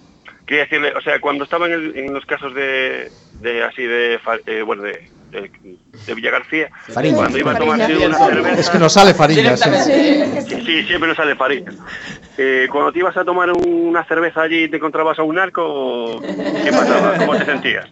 [0.46, 4.18] quería decirle, o sea, cuando estaba en, el- en los casos de, de así de,
[4.22, 5.51] fa- eh, bueno, de, de,
[6.07, 7.16] de Villa García, Fariña.
[7.16, 7.87] cuando iba a Fariña.
[7.87, 9.57] tomarse una cerveza, Es que nos sale farina.
[9.57, 10.24] sí.
[10.64, 11.72] Sí, siempre nos sale Fariña.
[12.37, 16.20] Eh, cuando te ibas a tomar una cerveza allí y te encontrabas a un narco,
[16.20, 17.16] ¿qué pasaba?
[17.18, 17.87] ¿Cómo te sentías?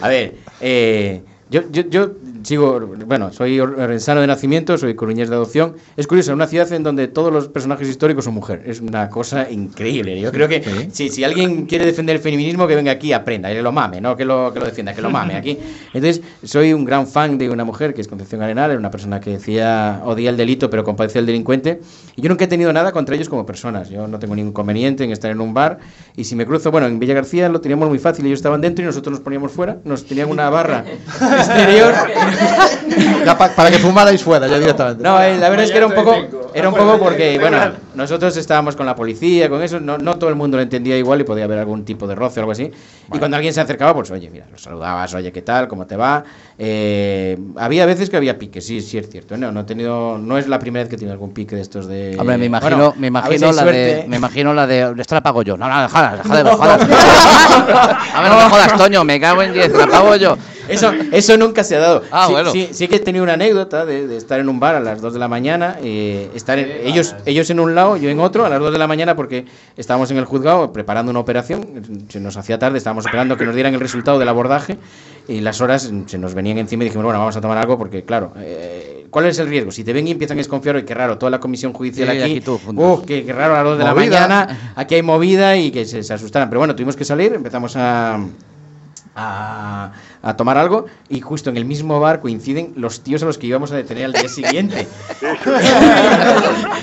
[0.00, 2.10] A ver, eh, yo, yo, yo
[2.42, 5.74] sigo, bueno, soy or- orensano de nacimiento, soy coruñés de adopción.
[5.96, 8.66] Es curioso, una ciudad en donde todos los personajes históricos son mujeres.
[8.66, 10.20] Es una cosa increíble.
[10.20, 13.48] Yo creo que si, si alguien quiere defender el feminismo, que venga aquí y aprenda,
[13.50, 15.58] que lo mame, no que lo, que lo defienda, que lo mame aquí.
[15.92, 19.20] Entonces, soy un gran fan de una mujer que es Concepción Arenal, era una persona
[19.20, 21.80] que decía, odia el delito, pero compadece al delincuente.
[22.16, 23.88] Y yo nunca he tenido nada contra ellos como personas.
[23.90, 25.78] Yo no tengo ningún inconveniente en estar en un bar.
[26.16, 28.26] Y si me cruzo, bueno, en Villa García lo teníamos muy fácil.
[28.26, 29.78] Ellos estaban dentro y nosotros nos poníamos fuera.
[29.84, 30.84] Nos tenían una barra
[31.38, 31.94] exterior.
[33.24, 35.02] Ya pa- para que fumarais fuera, ya directamente.
[35.02, 36.14] No, eh, la verdad es que era un poco,
[36.54, 37.58] era un poco porque, bueno,
[37.94, 41.20] nosotros estábamos con la policía, con eso, no, no todo el mundo lo entendía igual
[41.20, 42.70] y podía haber algún tipo de roce o algo así.
[43.12, 45.68] Y cuando alguien se acercaba, pues oye, mira, lo saludabas, oye, ¿qué tal?
[45.68, 46.24] ¿Cómo te va?
[46.58, 49.36] Eh, había veces que había piques, sí, sí es cierto.
[49.36, 51.62] No, no he tenido, no es la primera vez que he tenido algún pique de
[51.62, 52.16] estos de.
[52.18, 53.78] Hombre, me imagino, Bueno, me imagino la suerte.
[53.78, 55.56] de, me imagino la de, esta la pago yo.
[55.56, 56.82] No, no, déjala, déjala, no, jodas.
[56.82, 60.36] A ver, no me jodas, Toño, me cago en 10, la pago yo.
[60.68, 62.02] Eso, eso nunca se ha dado.
[62.10, 62.52] Ah, sí, bueno.
[62.52, 65.00] sí, sí que he tenido una anécdota de, de estar en un bar a las
[65.00, 68.46] 2 de la mañana, eh, estar en- ellos, ellos en un lado, yo en otro,
[68.46, 69.44] a las 2 de la mañana porque
[69.76, 73.54] estábamos en el juzgado preparando una operación, se nos hacía tarde, estábamos esperando que nos
[73.54, 74.78] dieran el resultado del abordaje
[75.28, 78.02] y las horas se nos venían encima y dijimos, bueno, vamos a tomar algo porque,
[78.04, 79.70] claro, eh, ¿cuál es el riesgo?
[79.70, 82.14] Si te ven y empiezan a desconfiar, "Oye, qué raro, toda la comisión judicial Sí,
[82.22, 82.40] aquí, aquí
[82.82, 85.84] uf, qué, qué raro a las 2 de la mañana, aquí hay movida y que
[85.84, 86.48] se, se asustaran.
[86.48, 88.20] Pero bueno, tuvimos que salir, empezamos a
[89.20, 89.90] a,
[90.22, 93.46] a tomar algo y justo en el mismo bar coinciden los tíos a los que
[93.46, 94.86] íbamos a detener al día siguiente.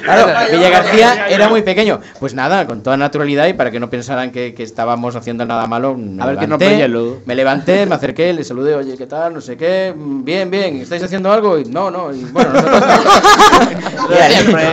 [0.04, 2.00] claro, Villa García era muy pequeño.
[2.20, 5.68] Pues nada, con toda naturalidad y para que no pensaran que, que estábamos haciendo nada
[5.68, 7.18] malo, me A ver levanté, rompe hielo.
[7.26, 9.34] me levanté, me acerqué, le saludé, oye, ¿qué tal?
[9.34, 11.58] No sé qué, "Mm, bien, bien, ¿estáis haciendo algo?
[11.60, 12.84] Y, no, no, y bueno, nosotros
[14.08, 14.70] Claro, ya- Bueno,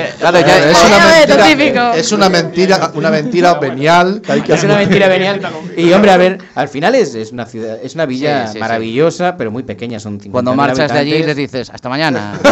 [0.70, 5.08] es, una mentira, es una mentira, una mentira venial que hay que Es una mentira
[5.08, 5.40] venial.
[5.76, 8.58] Y hombre, a ver, al final es, es una ciudad, es una villa Sí, sí,
[8.58, 8.60] sí.
[8.60, 12.38] maravillosa, pero muy pequeña, son 50.000 Cuando marchas de allí les dices, hasta mañana.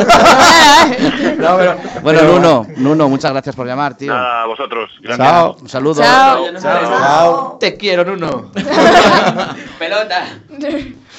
[1.39, 4.13] No, pero- bueno, pero- Nuno, Nuno, muchas gracias por llamar, tío.
[4.13, 4.91] Nada, a vosotros.
[5.03, 5.29] Gracias.
[5.29, 5.57] Chao.
[5.61, 6.03] Un saludo.
[6.03, 6.45] Chao.
[6.61, 7.57] Chao.
[7.61, 8.51] Te quiero, Nuno.
[9.79, 10.27] Pelota.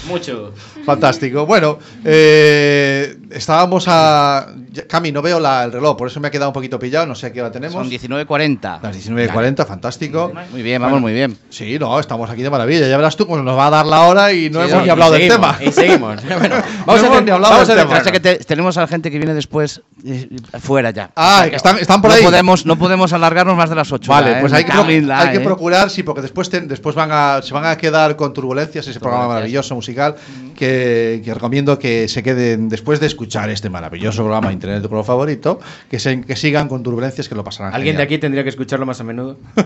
[0.07, 0.53] Mucho.
[0.85, 1.45] Fantástico.
[1.45, 4.47] Bueno, eh, estábamos a.
[4.87, 7.05] Cami, no veo la- el reloj, por eso me ha quedado un poquito pillado.
[7.05, 7.73] No sé a qué hora tenemos.
[7.75, 8.79] Son 19.40.
[8.81, 10.31] Las 19.40, fantástico.
[10.51, 11.37] Muy bien, vamos muy bien.
[11.49, 12.87] Sí, no, estamos aquí de maravilla.
[12.87, 14.83] Ya verás tú cómo nos va a dar la hora y no Sí, hemos no,
[14.85, 15.69] ni hablado del seguimos, tema.
[15.69, 16.21] Y seguimos.
[16.41, 17.97] Bueno, No vamos a hemos hacer- ni hablado vamos a del tema.
[17.99, 20.29] Pasa que te- tenemos a la gente que viene después eh,
[20.59, 21.11] fuera ya.
[21.15, 22.23] Ah, O sea que están- están por no ahí.
[22.23, 24.09] Podemos, no podemos alargarnos más de las 8.
[24.11, 25.39] Vale, pues hay que, hay que eh.
[25.41, 28.99] procurar, sí, porque después, te- después van a, se van a quedar con turbulencias, ese
[28.99, 34.47] programa maravilloso musical que, que recomiendo que se queden después de escuchar este maravilloso programa
[34.47, 37.73] de Internet de tu color favorito, que, se, que sigan con turbulencias que lo pasarán.
[37.73, 39.37] Alguien de aquí tendría que escucharlo más a menudo.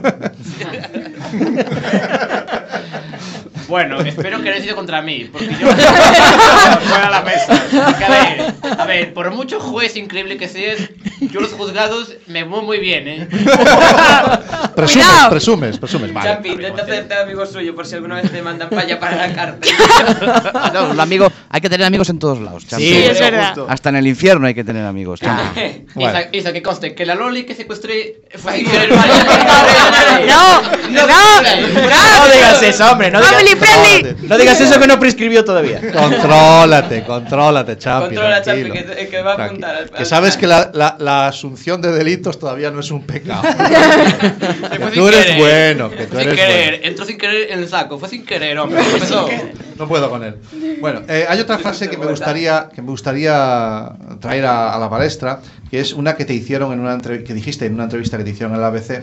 [3.67, 7.53] Bueno, espero que no haya sido contra mí, porque yo fuera a la mesa.
[7.73, 10.77] A ver, a ver, por mucho juez increíble que seas,
[11.19, 13.27] yo los juzgados me voy muy bien, ¿eh?
[14.75, 15.29] Presumes, Cuidado.
[15.29, 16.13] presumes, presumes.
[16.13, 16.29] Vale.
[16.29, 19.33] Champi, intenta hacerte amigo suyo por si alguna vez te mandan para allá para la
[19.33, 19.73] cárcel.
[20.73, 22.67] No, el amigo, hay que tener amigos en todos lados.
[22.67, 22.83] Champi.
[22.85, 23.47] Sí, es verdad.
[23.55, 23.67] justo.
[23.69, 25.21] Hasta en el infierno hay que tener amigos.
[25.21, 25.85] Champi.
[25.93, 26.19] Bueno.
[26.19, 28.89] Isa, Isa, que conste que la Loli que secuestré fue sin querer.
[28.89, 31.07] No, no,
[31.41, 33.09] No digas eso, hombre.
[33.11, 34.27] No digas, friendly.
[34.27, 35.79] no digas eso que no prescribió todavía.
[35.91, 38.07] Contrólate, contrólate, Champi.
[38.15, 38.73] Controla, tranquilo.
[38.75, 39.89] Champi, que, que va a Tranqui- apuntar al.
[39.89, 43.43] Que al- sabes que la, la- la asunción de delitos todavía no es un pecado.
[44.75, 45.39] Que fue tú sin eres querer.
[45.39, 46.87] bueno, que tú Fue sin eres querer, bueno.
[46.87, 48.81] entró sin querer en el saco, fue sin querer, hombre.
[48.81, 49.27] Empezó.
[49.77, 50.35] No puedo con él.
[50.81, 53.91] Bueno, eh, hay otra frase que me gustaría que me gustaría
[54.21, 55.39] traer a, a la palestra,
[55.69, 58.29] que es una que te hicieron en una que dijiste en una entrevista que te
[58.31, 59.01] hicieron en la ABC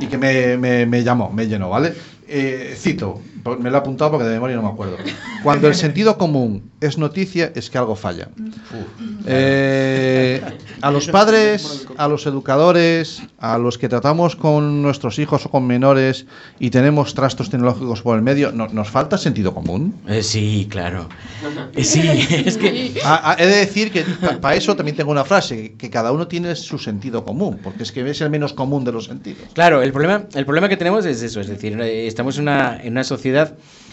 [0.00, 1.94] y que me, me- me llamó, me llenó, ¿vale?
[2.28, 3.20] Eh, cito,
[3.58, 4.96] me lo he apuntado porque de memoria no me acuerdo.
[5.42, 8.28] Cuando el sentido común es noticia, es que algo falla.
[9.28, 10.40] Eh,
[10.80, 15.66] a los padres, a los educadores, a los que tratamos con nuestros hijos o con
[15.66, 16.26] menores
[16.58, 19.94] y tenemos trastos tecnológicos por el medio, ¿no- ¿nos falta sentido común?
[20.08, 21.08] Eh, sí, claro.
[21.74, 22.00] Eh, sí,
[22.46, 23.00] es que.
[23.04, 24.04] Ah, ah, he de decir que
[24.40, 27.92] para eso también tengo una frase, que cada uno tiene su sentido común, porque es
[27.92, 29.42] que es el menos común de los sentidos.
[29.54, 33.04] Claro, el problema, el problema que tenemos es eso, es decir, estamos una, en una
[33.04, 33.26] sociedad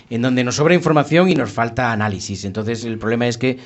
[0.10, 2.46] en donde nos sobra información y nos falta análisis.
[2.46, 3.58] Entonces, el problema es que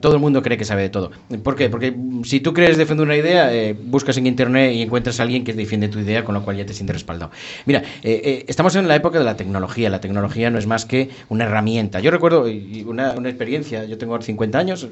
[0.00, 1.10] todo el mundo cree que sabe de todo.
[1.42, 1.68] ¿Por qué?
[1.68, 5.42] Porque si tú crees defender una idea, eh, buscas en internet y encuentras a alguien
[5.42, 7.32] que defiende tu idea, con lo cual ya te sientes respaldado.
[7.64, 9.90] Mira, eh, eh, estamos en la época de la tecnología.
[9.90, 12.00] La tecnología no es más que una herramienta.
[12.00, 12.46] Yo recuerdo
[12.86, 14.88] una, una experiencia, yo tengo ahora 50 años,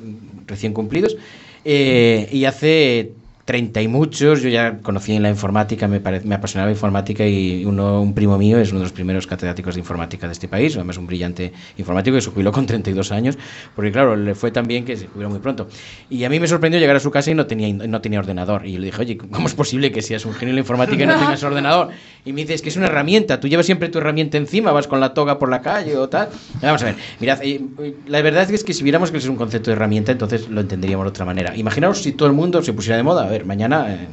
[0.46, 1.16] recién cumplidos,
[1.64, 3.12] y hace
[3.44, 7.26] 30 y muchos, yo ya conocí en la informática, me, pare- me apasionaba la informática
[7.26, 10.48] y uno, un primo mío es uno de los primeros catedráticos de informática de este
[10.48, 13.36] país, además un brillante informático que se jubiló con 32 años,
[13.76, 15.68] porque claro, le fue tan bien que se jubiló muy pronto.
[16.08, 18.64] Y a mí me sorprendió llegar a su casa y no tenía, no tenía ordenador.
[18.66, 21.04] Y yo le dije, oye, ¿cómo es posible que seas un genio en la informática
[21.04, 21.90] y no tengas ordenador?
[22.26, 24.88] Y me dice, es que es una herramienta, tú llevas siempre tu herramienta encima, vas
[24.88, 26.30] con la toga por la calle o tal.
[26.62, 29.36] Vamos a ver, mirad, eh, eh, la verdad es que si viéramos que es un
[29.36, 31.54] concepto de herramienta, entonces lo entenderíamos de otra manera.
[31.54, 33.92] Imaginaos si todo el mundo se pusiera de moda, a ver, mañana...
[33.94, 34.08] eh,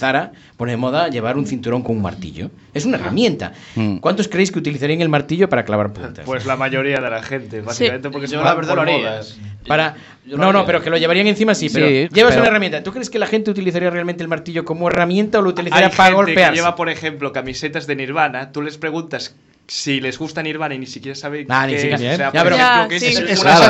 [0.00, 2.50] Zara pone de moda llevar un cinturón con un martillo.
[2.74, 3.52] Es una herramienta.
[3.76, 3.98] Mm.
[3.98, 6.24] ¿Cuántos creéis que utilizarían el martillo para clavar puntas?
[6.24, 9.22] Pues la mayoría de la gente, básicamente porque Yo se la van verdad.
[9.66, 9.94] Para...
[10.24, 12.82] No, no, pero que lo llevarían encima sí, pero Sí, llevas pero- una herramienta.
[12.82, 15.92] ¿Tú crees que la gente utilizaría realmente el martillo como herramienta o lo utilizaría Hay
[15.92, 16.54] para gente que golpear?
[16.54, 18.52] lleva, por ejemplo, camisetas de Nirvana.
[18.52, 19.34] Tú les preguntas
[19.70, 21.96] si les gusta Nirvana y ni siquiera saben Ah, ni qué siquiera.
[22.10, 22.14] es.
[22.14, 23.06] O sea, Ya, por pero- ejemplo, Ya, que sí.
[23.06, 23.64] es Es- Claro,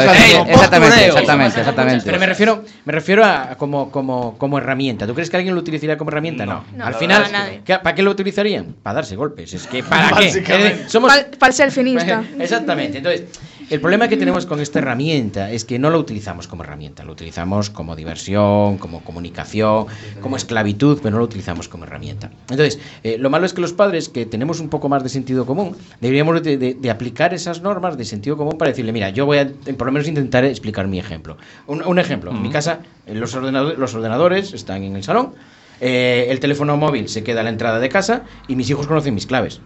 [0.48, 2.04] exactamente, exactamente, exactamente.
[2.06, 5.06] Pero me refiero, me refiero a como, como, como herramienta.
[5.06, 6.46] ¿Tú crees que alguien lo utilizaría como herramienta?
[6.46, 6.64] No.
[6.74, 7.50] No, Al no, final, para.
[7.64, 8.76] ¿qué- ¿para qué lo utilizarían?
[8.82, 9.52] Para darse golpes.
[9.52, 10.84] Es que ¿para qué?
[10.88, 12.24] Somos Para, para el selfinista.
[12.40, 12.96] Exactamente.
[12.98, 13.24] Entonces,
[13.70, 17.12] el problema que tenemos con esta herramienta es que no la utilizamos como herramienta, lo
[17.12, 19.86] utilizamos como diversión, como comunicación,
[20.20, 22.30] como esclavitud, pero no lo utilizamos como herramienta.
[22.50, 25.46] Entonces, eh, lo malo es que los padres, que tenemos un poco más de sentido
[25.46, 29.24] común, deberíamos de, de- de aplicar esas normas de sentido común para decirle, mira, yo
[29.24, 31.36] voy a, eh, por lo menos intentar explicar mi ejemplo.
[31.66, 35.34] Un, un ejemplo, en mi casa, eh, los, ordenado- los ordenadores están en el salón,
[35.80, 39.14] eh, el teléfono móvil se queda a la entrada de casa y mis hijos conocen
[39.14, 39.60] mis claves.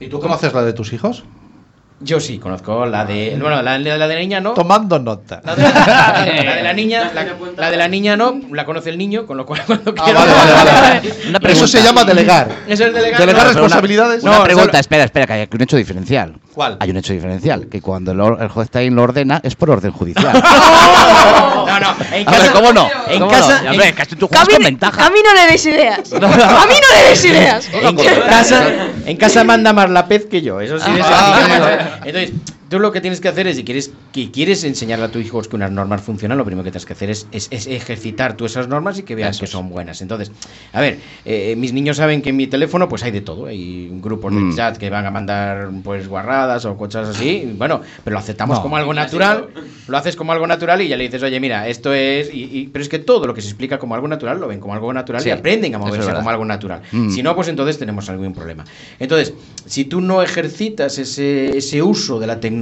[0.00, 1.24] ¿Y tú cómo haces la de tus hijos?
[2.00, 3.36] Yo sí, conozco la de.
[3.40, 4.52] Bueno, la, la- la de la niña no.
[4.52, 5.40] Tomando nota.
[5.44, 7.24] La de la, de la niña, la,
[7.56, 10.12] la de la niña no, la conoce el niño, con lo cual cuando quiera.
[10.20, 11.14] vale, vale, vale.
[11.28, 12.48] Una Eso se llama delegar.
[12.68, 13.18] Eso es delegar.
[13.20, 14.22] Delegar No, Pero una- responsabilidades.
[14.24, 16.34] Una, No, pregunta, solo- espera, espera, que hay un hecho diferencial.
[16.56, 16.78] ¿Cuál?
[16.80, 19.68] Hay un hecho diferencial, que cuando el, or- el juez Tain lo ordena es por
[19.68, 20.42] orden judicial.
[21.66, 22.52] No, no, en ver, casa.
[22.52, 22.88] ¿cómo no?
[23.08, 23.62] En ¿Cómo casa.
[23.62, 23.68] no?
[23.70, 25.04] A ver, en- que tú juegas con ventaja.
[25.06, 26.12] A mí no le des ideas.
[26.14, 27.68] A mí no le des ideas.
[27.72, 28.66] En casa,
[29.04, 30.90] en casa manda más la pez que yo, eso sí.
[30.96, 31.98] eso Ah.
[32.04, 32.32] Entonces,
[32.68, 35.40] tú lo que tienes que hacer es, si quieres, que quieres enseñarle a tu hijo
[35.42, 38.44] que unas normas funcionan, lo primero que tienes que hacer es, es- es ejercitar tú
[38.46, 39.50] esas normas y que vean Eso que es.
[39.50, 40.00] son buenas.
[40.02, 40.32] Entonces,
[40.72, 43.88] a ver, eh, mis niños saben que en mi teléfono pues hay de todo, hay
[44.00, 44.56] grupos de Mm.
[44.56, 48.62] chat que van a mandar pues guarradas o cosas así, bueno, pero lo aceptamos No.
[48.62, 49.48] como algo natural,
[49.86, 52.66] lo haces como algo natural y ya le dices, oye, mira, esto es, y, y-
[52.68, 54.92] pero es que todo lo que se explica como algo natural lo ven como algo
[54.92, 56.82] natural Sí, y aprenden a moverse como algo natural.
[56.90, 57.10] Mm.
[57.10, 58.64] Si no, pues entonces tenemos algún problema.
[58.98, 59.34] Entonces,
[59.66, 62.55] si tú no ejercitas ese, ese uso de la tecnología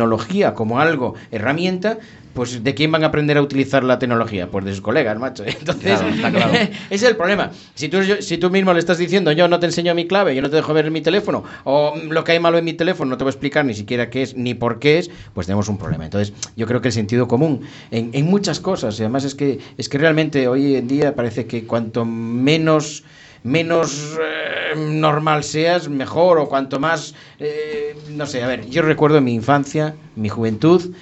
[0.55, 1.99] como algo, herramienta,
[2.35, 4.49] pues ¿de quién van a aprender a utilizar la tecnología?
[4.51, 5.45] Pues de sus colegas, macho.
[5.47, 6.53] Entonces, Claro, está claro.
[6.55, 7.53] ese es el problema.
[7.77, 10.35] Si tú, yo- si tú mismo le estás diciendo, yo no te enseño mi clave,
[10.35, 13.11] yo no te dejo ver mi teléfono, o lo que hay malo en mi teléfono
[13.11, 15.69] no te voy a explicar ni siquiera qué es ni por qué es, pues tenemos
[15.69, 16.05] un problema.
[16.05, 17.61] Entonces, yo creo que el sentido común
[17.93, 21.47] en, en muchas cosas, y además es que, es que realmente hoy en día parece
[21.47, 23.05] que cuanto menos
[23.45, 29.21] menos eh, normal seas, mejor, o cuanto más, eh, no sé, a ver, yo recuerdo
[29.21, 30.93] mi infancia, mi juventud,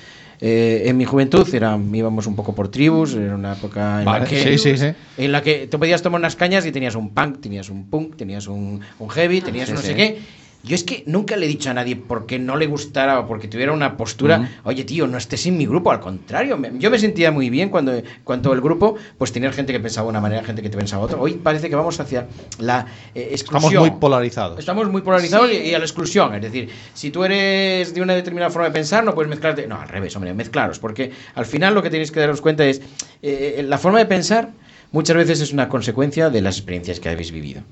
[0.40, 4.24] eh, en mi juventud era, íbamos un poco por tribus, era una época en, la
[4.24, 4.93] que, sí, sí, sí.
[5.16, 8.16] en la que te podías tomar unas cañas y tenías un punk, tenías un punk,
[8.16, 10.18] tenías un, un heavy, tenías no sé qué.
[10.64, 13.48] Yo es que nunca le he dicho a nadie porque no le gustara o porque
[13.48, 17.00] tuviera una postura, oye tío, no estés en mi grupo, al contrario, me- yo me
[17.00, 20.44] sentía muy bien cuando, cuando el grupo, pues tenía gente que pensaba de una manera,
[20.44, 21.18] gente que pensaba otra.
[21.18, 22.28] Hoy parece que vamos hacia
[22.60, 23.72] la eh, exclusión.
[23.72, 24.58] Estamos muy polarizados.
[24.60, 26.32] Estamos muy polarizados y, y a la exclusión.
[26.34, 29.66] Es decir, si tú eres de una determinada forma de pensar, no puedes mezclarte.
[29.66, 30.78] No, al revés, hombre, mezclaros.
[30.78, 32.80] Porque al final lo que tenéis que daros cuenta es.
[33.22, 34.50] eh, la forma de pensar
[34.92, 37.62] muchas veces es una consecuencia de las experiencias que habéis vivido.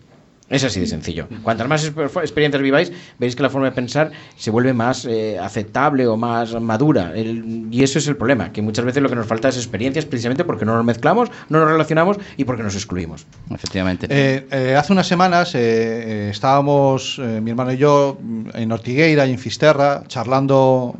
[0.50, 1.28] Es así de sencillo.
[1.42, 5.38] Cuantas más exper- experiencias viváis, veréis que la forma de pensar se vuelve más eh,
[5.38, 7.12] aceptable o más madura.
[7.14, 10.04] El- y eso es el problema, que muchas veces lo que nos falta es experiencias
[10.06, 13.26] precisamente porque no nos mezclamos, no nos relacionamos y porque nos excluimos.
[13.48, 14.08] Efectivamente.
[14.10, 19.30] Eh, eh, hace unas semanas estábamos, eh, mi hermano y yo, mm, en Ortigueira y
[19.32, 20.94] en Fisterra, charlando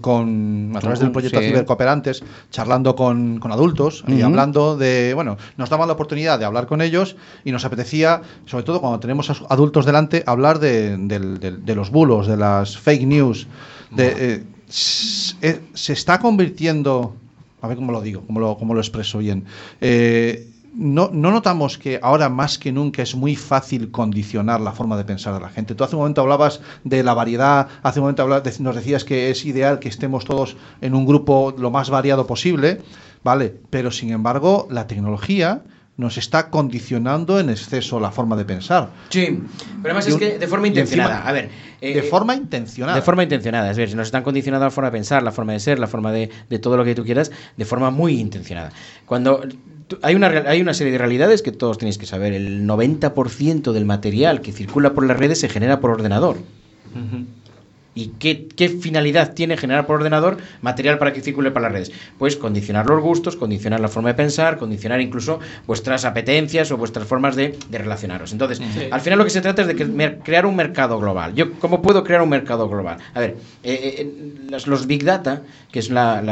[0.00, 1.46] con, a través del proyecto Sí.
[1.46, 6.66] Cibercooperantes, charlando con, con adultos y hablando de, bueno, nos daban la oportunidad de hablar
[6.66, 11.64] con ellos y nos apetecía, sobre todo cuando tenemos a adultos delante, hablar de, del-
[11.64, 13.46] de los bulos, de las fake news.
[13.90, 14.44] De, eh,
[15.42, 17.14] eh, se está convirtiendo,
[17.62, 19.44] a ver cómo lo digo, cómo lo, cómo lo expreso bien.
[19.80, 24.96] Eh, no, no notamos que ahora más que nunca es muy fácil condicionar la forma
[24.96, 25.74] de pensar de la gente.
[25.74, 29.04] Tú hace un momento hablabas de la variedad, hace un momento habla- de- nos decías
[29.04, 32.82] que es ideal que estemos todos en un grupo lo más variado posible,
[33.24, 33.54] ¿vale?
[33.70, 35.62] Pero sin embargo, la tecnología
[35.98, 38.88] nos está condicionando en exceso la forma de pensar.
[39.10, 39.40] Sí,
[39.82, 41.28] pero además es que de forma encima- intencionada.
[41.28, 42.96] A ver, eh, de eh, forma intencionada.
[42.96, 45.60] De forma intencionada, es decir, nos están condicionando la forma de pensar, la forma de
[45.60, 48.70] ser, la forma de, de todo lo que tú quieras, de forma muy intencionada.
[49.06, 49.42] Cuando
[50.02, 53.84] hay una, hay una serie de realidades que todos tenéis que saber, el 90% del
[53.84, 56.36] material que circula por las redes se genera por ordenador.
[57.98, 61.90] ¿Y qué, qué finalidad tiene generar por ordenador material para que circule por las redes?
[62.16, 67.08] Pues condicionar los gustos, condicionar la forma de pensar, condicionar incluso vuestras apetencias o vuestras
[67.08, 68.30] formas de, de relacionaros.
[68.30, 68.60] Entonces,
[68.92, 71.34] al final lo que se trata es de crear un mercado global.
[71.34, 72.98] Yo, ¿Cómo puedo crear un mercado global?
[73.14, 74.34] A ver, eh, eh,
[74.64, 75.42] los Big Data,
[75.72, 76.22] que es la,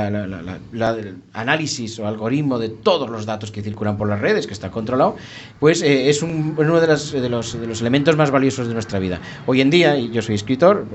[1.33, 5.17] análisis o algoritmo de todos los datos que circulan por las redes, que está controlado,
[5.59, 8.75] pues eh, es un- uno de, las- de los, de los elementos más valiosos de
[8.75, 9.21] nuestra vida.
[9.47, 10.87] Hoy en día, y yo soy escritor,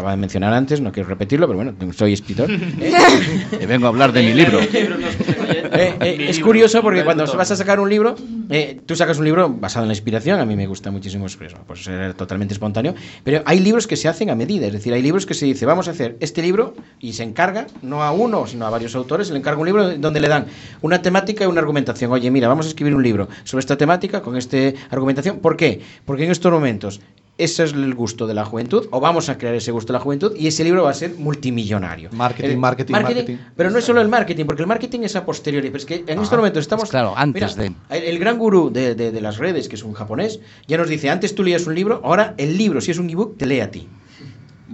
[0.00, 2.50] acaba de mencionar antes, no quiero repetirlo, pero bueno, soy escritor.
[2.80, 4.60] Eh, Y vengo a hablar de mi libro.
[4.70, 8.14] eh, eh, es curioso porque cuando vas a sacar un libro,
[8.48, 11.38] eh, tú sacas un libro basado en la inspiración, a mí me gusta muchísimo eso,
[11.66, 15.02] pues ser totalmente espontáneo, pero hay libros que se hacen a medida, es decir, hay
[15.02, 18.46] libros que se dice, vamos a hacer este libro y se encarga, no a uno,
[18.46, 20.46] sino a varios autores, se le encarga un libro donde le dan
[20.80, 22.10] una temática y una argumentación.
[22.12, 24.56] Oye, mira, vamos a escribir un libro sobre esta temática con esta
[24.90, 25.38] argumentación.
[25.38, 25.80] ¿Por qué?
[26.04, 27.00] Porque en estos momentos
[27.42, 30.02] ese es el gusto de la juventud, o vamos a crear ese gusto de la
[30.02, 32.10] juventud, y ese libro va a ser multimillonario.
[32.12, 33.36] Marketing, marketing, marketing.
[33.56, 36.04] Pero no es solo el marketing, porque el marketing es a posteriori, pero es que
[36.06, 36.88] en estos momentos estamos...
[36.90, 37.98] Claro, antes Mira, de.
[37.98, 40.88] El, el gran gurú de, de- de las redes, que es un japonés, ya nos
[40.88, 43.60] dice, antes tú leías un libro, ahora el libro, si es un ebook, te lee
[43.60, 43.88] a ti.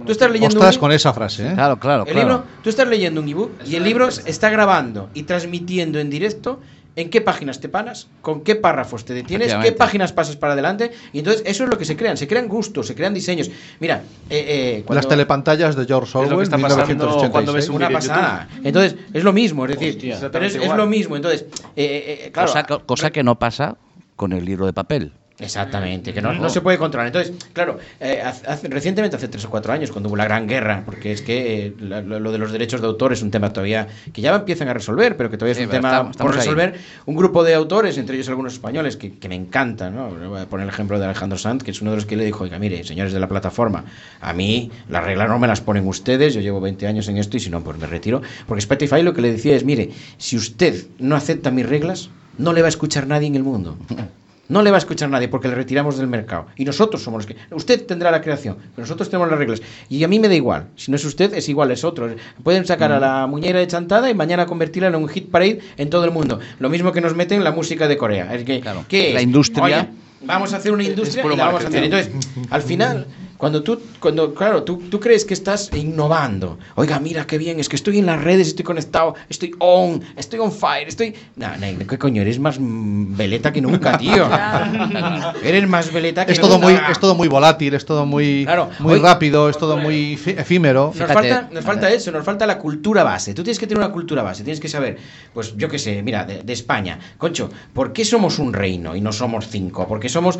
[0.05, 1.53] Tú estás leyendo Ostras un, con esa frase, ¿eh?
[1.55, 2.27] Claro, claro, el claro.
[2.29, 6.59] libro, tú estás leyendo un ebook y el libro está grabando y transmitiendo en directo
[6.97, 10.91] en qué páginas te paras, con qué párrafos te detienes, qué páginas pasas para adelante.
[11.13, 12.17] Y entonces eso es lo que se crean.
[12.17, 13.51] Se crean gustos, se crean diseños.
[13.79, 17.31] Mira, eh, eh, cuando- Las telepantallas de George lo que Orwell, está pasando 1986.
[17.31, 18.49] cuando ves un una pasada.
[18.63, 20.31] Entonces, es lo mismo, es decir, Hostia.
[20.31, 21.15] pero es, es lo mismo.
[21.15, 23.77] Entonces, eh, eh, eh, claro, cosa, cosa que no pasa
[24.15, 25.13] con el libro de papel.
[25.39, 27.07] Exactamente, que no, no se puede controlar.
[27.07, 30.81] Entonces, claro, eh, hace- recientemente, hace tres o cuatro años, cuando hubo la gran guerra,
[30.83, 33.87] porque es que eh, la- lo, de los derechos de autor es un tema todavía
[34.13, 36.39] que ya empiezan a resolver, pero que todavía es Sí, un tema estamos- estamos por
[36.41, 36.45] ahí.
[36.47, 36.79] resolver.
[37.05, 40.09] Un grupo de autores, entre ellos algunos españoles, que, que me encantan, ¿no?
[40.09, 42.25] Voy a poner el ejemplo de Alejandro Sanz, que es uno de los que le
[42.25, 43.85] dijo, oiga, mire, señores de la plataforma,
[44.21, 47.37] a mí las reglas no me las ponen ustedes, yo llevo 20 años en esto
[47.37, 48.23] y si no, pues me retiro.
[48.47, 52.09] Porque Spotify lo que le decía es, mire, si usted no acepta mis reglas,
[52.39, 53.77] no le va a escuchar nadie en el mundo.
[54.49, 56.45] No le va a escuchar nadie porque le retiramos del mercado.
[56.55, 57.35] Y nosotros somos los que...
[57.53, 59.61] Usted tendrá la creación, pero nosotros tenemos las reglas.
[59.89, 60.67] Y a mí me da igual.
[60.77, 62.09] Si no es usted, es igual, es otro.
[62.43, 65.89] Pueden sacar a la muñeira de chantada y mañana convertirla en un hit parade en
[65.89, 66.39] todo el mundo.
[66.59, 68.33] Lo mismo que nos meten la música de Corea.
[68.33, 68.85] Es que, Claro.
[68.87, 69.25] ¿qué La es?
[69.25, 69.87] industria- Oye,
[70.23, 71.83] vamos a hacer una industria y la vamos a hacer.
[71.83, 72.11] Entonces,
[72.49, 73.05] al final,
[73.37, 76.57] cuando tú, cuando, claro, tú, tú crees que estás innovando.
[76.75, 80.39] Oiga, mira qué bien, es que estoy en las redes, estoy conectado, estoy on, estoy
[80.39, 81.13] on fire, estoy.
[81.35, 82.21] No, no, ¿qué coño?
[82.21, 84.27] Eres más veleta que nunca, tío.
[85.43, 86.65] Eres más veleta que Es todo, nunca.
[86.67, 88.69] muy, es todo muy volátil, es todo muy, Claro.
[88.79, 90.85] muy Hoy- rápido, es todo muy efímero.
[90.87, 91.13] Nos Fíjate.
[91.13, 93.33] falta, nos falta eso, nos falta la cultura base.
[93.33, 94.97] Tú tienes que tener una cultura base, tienes que saber,
[95.33, 96.99] pues yo qué sé, mira, de, de España.
[97.17, 99.87] Concho, ¿por qué somos un reino y no somos cinco?
[99.87, 100.39] ¿Por qué somos,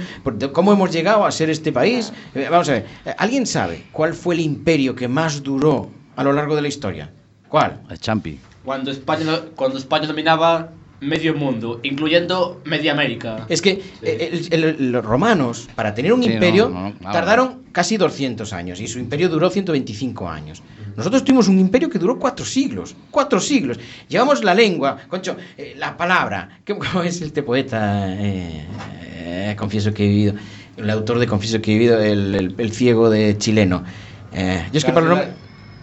[0.53, 2.11] ¿Cómo hemos llegado a ser este país?
[2.33, 2.85] Eh, Vamos a ver,
[3.17, 7.11] ¿alguien sabe cuál fue el imperio que más duró a lo largo de la historia?
[7.47, 7.81] ¿Cuál?
[7.89, 8.39] El Champi.
[8.63, 9.25] Cuando España,
[9.55, 13.45] cuando España dominaba medio mundo, incluyendo media América.
[13.47, 17.13] Es que eh, el- el- los romanos, para tener un Sí, imperio, no, no, claro.
[17.13, 20.63] tardaron casi 200 años y su imperio duró 125 años.
[20.95, 23.79] Nosotros tuvimos un imperio que duró cuatro siglos, cuatro siglos.
[24.09, 26.59] Llevamos la lengua, concho, eh, la palabra.
[26.65, 28.07] ¿Cómo, cómo es este poeta?
[28.19, 28.65] Eh,
[29.13, 30.33] eh, confieso que he vivido,
[30.77, 33.83] el autor de Confieso que he vivido, el, el- el ciego de chileno.
[34.31, 35.35] Eh, yo es que para los nombres,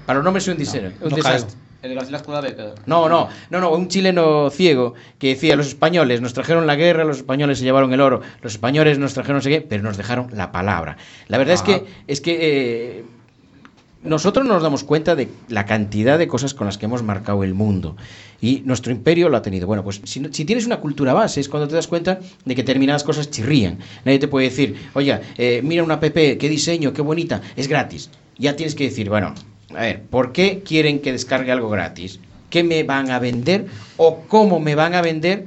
[0.07, 1.59] para los nombres soy un, disero- un no desastre.
[1.83, 2.75] El Garcilaso de la Beca.
[2.87, 7.05] No, no, no, no, un chileno ciego que decía, los españoles nos trajeron la guerra,
[7.05, 9.99] los españoles se llevaron el oro, los españoles nos trajeron no sé qué, pero nos
[9.99, 10.97] dejaron la palabra.
[11.29, 13.05] La verdad es que, es que eh,
[14.05, 17.55] nosotros nos damos cuenta de la cantidad de cosas con las que hemos marcado el
[17.55, 17.97] mundo.
[18.41, 19.67] Y nuestro imperio lo ha tenido.
[19.67, 22.63] Bueno, pues si, si tienes una cultura base es cuando te das cuenta de que
[22.63, 23.79] determinadas cosas chirrían.
[24.05, 28.11] Nadie te puede decir, oye, eh, mira una app, qué diseño, qué bonita, es gratis.
[28.39, 29.35] Ya tienes que decir, bueno,
[29.71, 32.21] a ver, ¿por qué quieren que descargue algo gratis?
[32.51, 35.47] ¿Qué me van a vender o cómo me van a vender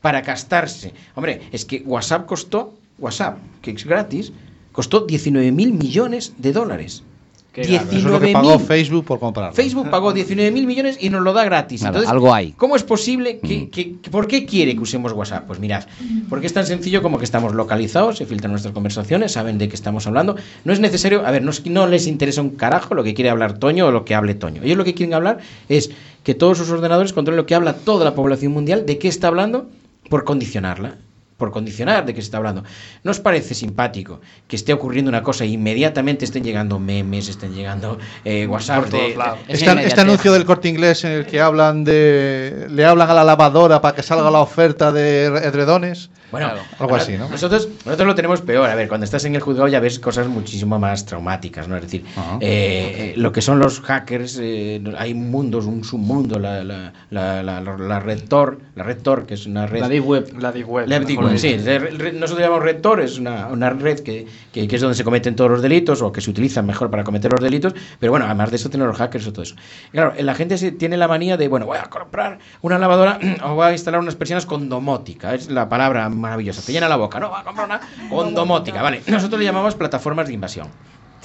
[0.00, 0.92] para gastarse?
[1.14, 4.32] Hombre, es que WhatsApp costó, WhatsApp, que es gratis,
[4.72, 7.04] costó 19 mil millones de dólares.
[7.52, 8.58] Qué Eso es lo que 19 pagó.
[8.58, 9.52] Facebook por comprarlo.
[9.54, 11.82] Facebook pagó 19 mil millones y nos lo da gratis.
[12.08, 12.52] Algo hay.
[12.52, 15.46] ¿Cómo es posible que, que- que- ¿Por qué quiere que usemos WhatsApp?
[15.46, 15.84] Pues mirad,
[16.30, 19.74] porque es tan sencillo como que estamos localizados, se filtran nuestras conversaciones, saben de qué
[19.74, 20.34] estamos hablando.
[20.64, 23.12] No es necesario, a ver, no, es que no les interesa un carajo lo que
[23.12, 24.62] quiere hablar Toño o lo que hable Toño.
[24.62, 25.38] Ellos lo que quieren hablar
[25.68, 25.90] es
[26.22, 29.28] que todos sus ordenadores controlen lo que habla toda la población mundial, de qué está
[29.28, 29.68] hablando,
[30.08, 30.96] por condicionarla.
[31.42, 32.62] Por condicionar de qué se está hablando.
[33.02, 37.52] ¿No os parece simpático que esté ocurriendo una cosa e inmediatamente estén llegando memes, estén
[37.52, 41.40] llegando eh, WhatsApp Por todos de, Este, este anuncio del corte inglés en el que
[41.40, 42.68] hablan de.
[42.70, 46.10] le hablan a la lavadora para que salga la oferta de edredones.
[46.30, 46.62] Bueno, Claro.
[46.78, 47.28] Algo así, ¿no?
[47.28, 48.70] Nosotros, nosotros lo tenemos peor.
[48.70, 51.76] A ver, cuando estás en el juzgado ya ves cosas muchísimo más traumáticas, ¿no?
[51.76, 52.04] Es decir,
[52.40, 57.42] eh, eh, lo que son los hackers, eh, hay mundos, un submundo, la, la, la,
[57.42, 59.80] la, la red Tor, la red Tor, que es una red...
[59.80, 60.38] La Deep Web.
[60.38, 60.88] La Deep Web.
[60.88, 64.76] La Deep Web, sí, nosotros llamamos red Tor, es una, una red que, que- que
[64.76, 67.40] es donde se cometen todos los delitos o que se utilizan mejor para cometer los
[67.40, 69.54] delitos, pero bueno, además de eso tienen los hackers o todo eso.
[69.88, 73.18] Y claro, la gente se- tiene la manía de, bueno, voy a comprar una lavadora
[73.44, 76.96] o voy a instalar unas persianas con domótica, es la palabra maravillosa, te llena la
[76.96, 80.68] boca, no, voy a comprar una con domótica, vale, nosotros le llamamos plataformas de invasión.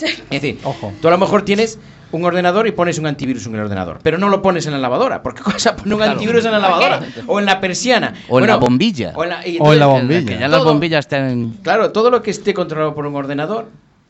[0.29, 0.93] Es decir, Ojo.
[1.01, 1.79] tú a lo mejor tienes
[2.11, 4.77] un ordenador y pones un antivirus en el ordenador, pero no lo pones en la
[4.77, 5.21] lavadora.
[5.23, 6.13] ¿Por qué cosa pone un Claro.
[6.13, 7.01] antivirus en la lavadora?
[7.27, 8.13] O en la persiana.
[8.29, 9.11] O en Bueno, la bombilla.
[9.15, 10.33] O en la, y O en la entonces- bombilla.
[10.35, 10.69] Que ya las Todo.
[10.71, 11.53] bombillas están.
[11.63, 13.67] Claro, todo lo que esté controlado por un ordenador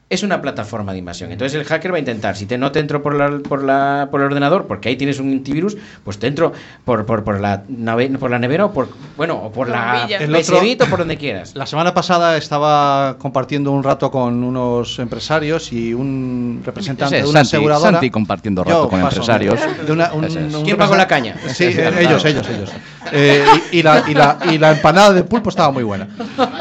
[0.09, 1.31] es una plataforma de invasión.
[1.33, 4.07] Entonces el hacker va a intentar, si te, no te entro por, la, por, la,
[4.09, 6.53] por el ordenador, porque ahí tienes un antivirus, pues te entro
[6.85, 8.87] por, por, por, la, nave, por la nevera o por,
[9.17, 10.17] bueno, o por la Bombilla.
[10.19, 11.55] El otro- por donde quieras.
[11.55, 17.23] La semana pasada estaba compartiendo un rato con unos empresarios y un representante Ese es
[17.25, 17.91] de una Santi, aseguradora.
[17.91, 19.59] Santi compartiendo rato Yo con paso, empresarios.
[19.85, 20.35] de una- un- es.
[20.35, 21.35] un ¿Quién pagó la caña?
[21.53, 22.71] Sí, eh, ellos, ellos, ellos.
[23.11, 26.07] Eh, y, y la, y, la, y la empanada de pulpo estaba muy buena.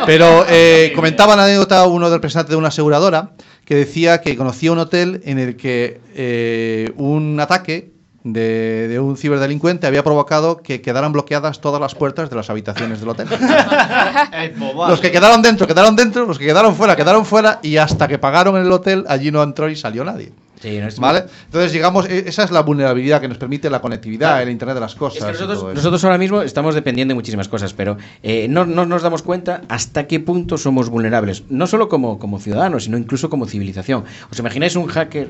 [0.05, 3.31] Pero eh, comentaba la anécdota uno del representante de una aseguradora
[3.67, 7.91] que decía que conocía un hotel en el que eh, un ataque
[8.23, 13.01] de, de un ciberdelincuente había provocado que quedaran bloqueadas todas las puertas de las habitaciones
[13.01, 13.29] del hotel.
[14.89, 18.19] los que quedaron dentro, quedaron dentro, los que quedaron fuera, quedaron fuera y hasta que
[18.19, 20.33] pagaron en el hotel, allí no entró y salió nadie.
[20.61, 21.25] Sí, no es- ¿Vale?
[21.47, 24.43] Entonces, digamos, e- esa es la vulnerabilidad que nos permite la conectividad, Claro.
[24.45, 25.19] el Internet de las cosas.
[25.19, 25.75] Es que y todo nosotros, eso.
[25.75, 29.61] nosotros ahora mismo estamos dependiendo de muchísimas cosas, pero eh, no, no nos damos cuenta
[29.69, 31.45] hasta qué punto somos vulnerables.
[31.51, 34.05] No solo como, como ciudadanos, sino incluso como civilización.
[34.31, 35.29] ¿Os imagináis un hacker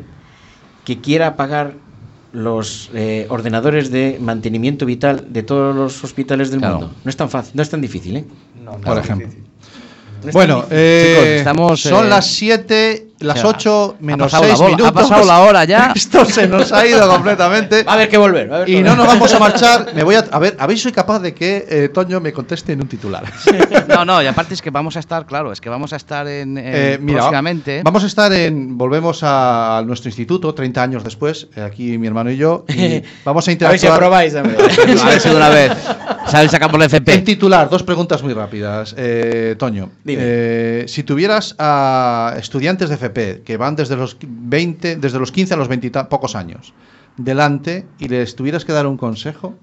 [0.85, 1.75] que quiera apagar
[2.33, 6.79] los eh, ordenadores de mantenimiento vital de todos los hospitales del Claro.
[6.81, 6.95] mundo?
[7.03, 8.25] No es tan fácil, no es tan difícil, ¿eh?
[8.85, 9.27] Por ejemplo.
[10.23, 10.79] No es Bueno, tan difícil.
[10.79, 14.49] eh, Chicos, estamos, son eh, las 7, las o sea, 8 ha menos pasado la
[14.49, 15.03] 6 bola, ha minutos.
[15.03, 15.93] pasado la hora ya.
[15.97, 17.83] Esto se nos ha ido completamente.
[17.87, 18.53] Va a haber que volver.
[18.53, 19.87] a Y no nos vamos a marchar.
[19.95, 22.33] Me voy a, a ver, a ver si soy capaz de que eh, Toño me
[22.33, 23.25] conteste en un titular.
[23.89, 26.27] No, no, y aparte es que vamos a estar, claro, es que vamos a estar
[26.27, 27.83] en, en- Eh, mira, próximamente.
[27.83, 28.77] vamos a estar en.
[28.77, 32.65] Volvemos a, nuestro instituto 30 años después, eh, aquí mi hermano y yo.
[32.69, 33.93] Y vamos a A ver si interactuar.
[33.95, 34.35] aprobáis.
[34.35, 35.73] A ver si de una vez.
[36.27, 36.51] ¿Sabes?
[36.51, 37.19] Sacamos el En FP.
[37.19, 38.95] titular, dos preguntas muy rápidas.
[38.99, 40.23] Eh, Toño, Dime.
[40.25, 45.55] eh, si tuvieras a estudiantes de FP que van desde los 20, desde los 15
[45.55, 46.73] a los 20 y ta- pocos años,
[47.17, 49.55] delante y les tuvieras que dar un consejo,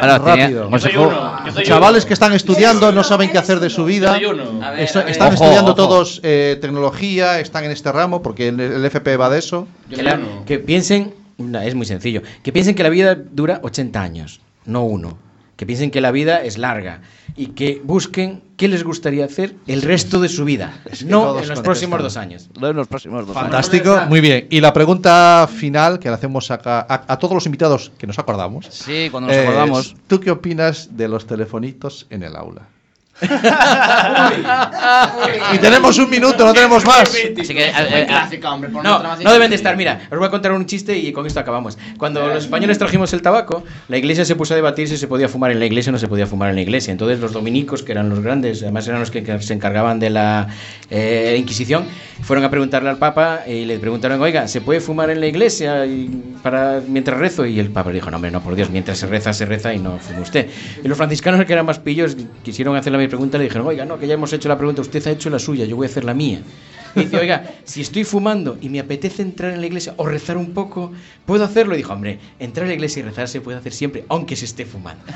[0.00, 0.70] Ahora, rápido.
[0.70, 2.08] consejo- uno, Chavales uno.
[2.08, 4.12] que están estudiando, no saben qué hacer de su vida.
[4.12, 4.80] Ver, ver.
[4.80, 5.74] están Ojo, estudiando ojo.
[5.74, 9.66] todos eh, tecnología, están en este ramo, porque el, el FP va de eso.
[9.90, 14.00] Que, la- que piensen, no, es muy sencillo, que piensen que la vida dura 80
[14.00, 15.18] años, no uno.
[15.56, 17.00] Que piensen que la vida es larga
[17.36, 21.26] y que busquen qué les gustaría hacer el resto de su vida, que no en
[21.26, 21.62] los contestan.
[21.62, 22.48] próximos dos años.
[22.60, 23.50] Lo de los próximos dos años.
[23.50, 24.46] Fantástico, muy bien.
[24.50, 28.18] Y la pregunta final que le hacemos acá a, a todos los invitados que nos
[28.18, 28.66] acordamos.
[28.70, 29.96] Sí, cuando nos es, acordamos.
[30.08, 32.62] ¿Tú qué opinas de los telefonitos en el aula?
[35.54, 37.02] Y tenemos un minuto, no tenemos más.
[37.02, 38.70] Así que, eh, eh, clásica, hombre.
[38.70, 39.76] por No, no deben de estar.
[39.76, 41.76] Mira, os voy a contar un chiste y con esto acabamos.
[41.98, 45.28] Cuando los españoles trajimos el tabaco, la iglesia se puso a debatir si se podía
[45.28, 46.92] fumar en la iglesia o no se podía fumar en la iglesia.
[46.92, 50.10] Entonces los dominicos, que eran los grandes, además eran los que que se encargaban de
[50.10, 50.48] la
[50.90, 51.86] eh, Inquisición,
[52.22, 55.86] fueron a preguntarle al Papa y le preguntaron, oiga, ¿se puede fumar en la iglesia
[55.86, 56.08] y
[56.42, 57.46] para mientras rezo?
[57.46, 59.74] Y el Papa le dijo, no, hombre, no, por Dios, mientras se reza, se reza
[59.74, 60.48] y no fume usted.
[60.82, 63.84] Y los franciscanos, que eran más pillos, quisieron hacer la misma pregunta, le dijeron, oiga,
[63.84, 65.90] no, que ya hemos hecho la pregunta, usted ha hecho la suya, yo voy a
[65.90, 66.42] hacer la mía.
[66.96, 70.36] Y dice, oiga, si estoy fumando y me apetece entrar en la iglesia o rezar
[70.36, 70.92] un poco,
[71.26, 71.74] ¿puedo hacerlo?
[71.74, 74.44] Y dijo, hombre, entrar en la iglesia y rezar se puede hacer siempre, aunque se
[74.44, 75.02] esté fumando.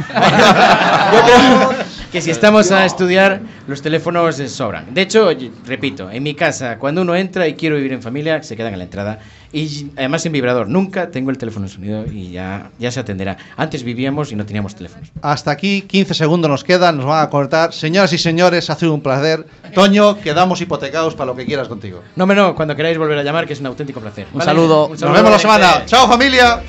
[1.13, 1.73] Yo creo
[2.13, 4.95] que si estamos a estudiar, los teléfonos sobran.
[4.95, 5.29] De hecho,
[5.67, 8.79] repito, en mi casa, cuando uno entra y quiero vivir en familia, se quedan en
[8.79, 9.19] la entrada.
[9.53, 13.39] Y además en vibrador, nunca tengo el teléfono en sonido y ya, ya se atenderá.
[13.57, 15.11] Antes vivíamos y no teníamos teléfonos.
[15.23, 17.73] Hasta aquí, 15 segundos nos quedan, nos van a cortar.
[17.73, 19.47] Señoras y señores, ha sido un placer.
[19.75, 22.03] Toño, quedamos hipotecados para lo que quieras contigo.
[22.17, 24.27] No, me no, cuando queráis volver a llamar, que es un auténtico placer.
[24.35, 24.89] Un saludo.
[24.91, 25.87] Nos vemos la semana.
[25.87, 26.63] ¡Chao, familia!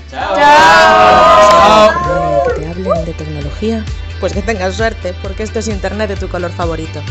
[2.46, 3.84] que te hablen de tecnología,
[4.20, 7.04] pues que tengas suerte, porque esto es Internet de tu color favorito.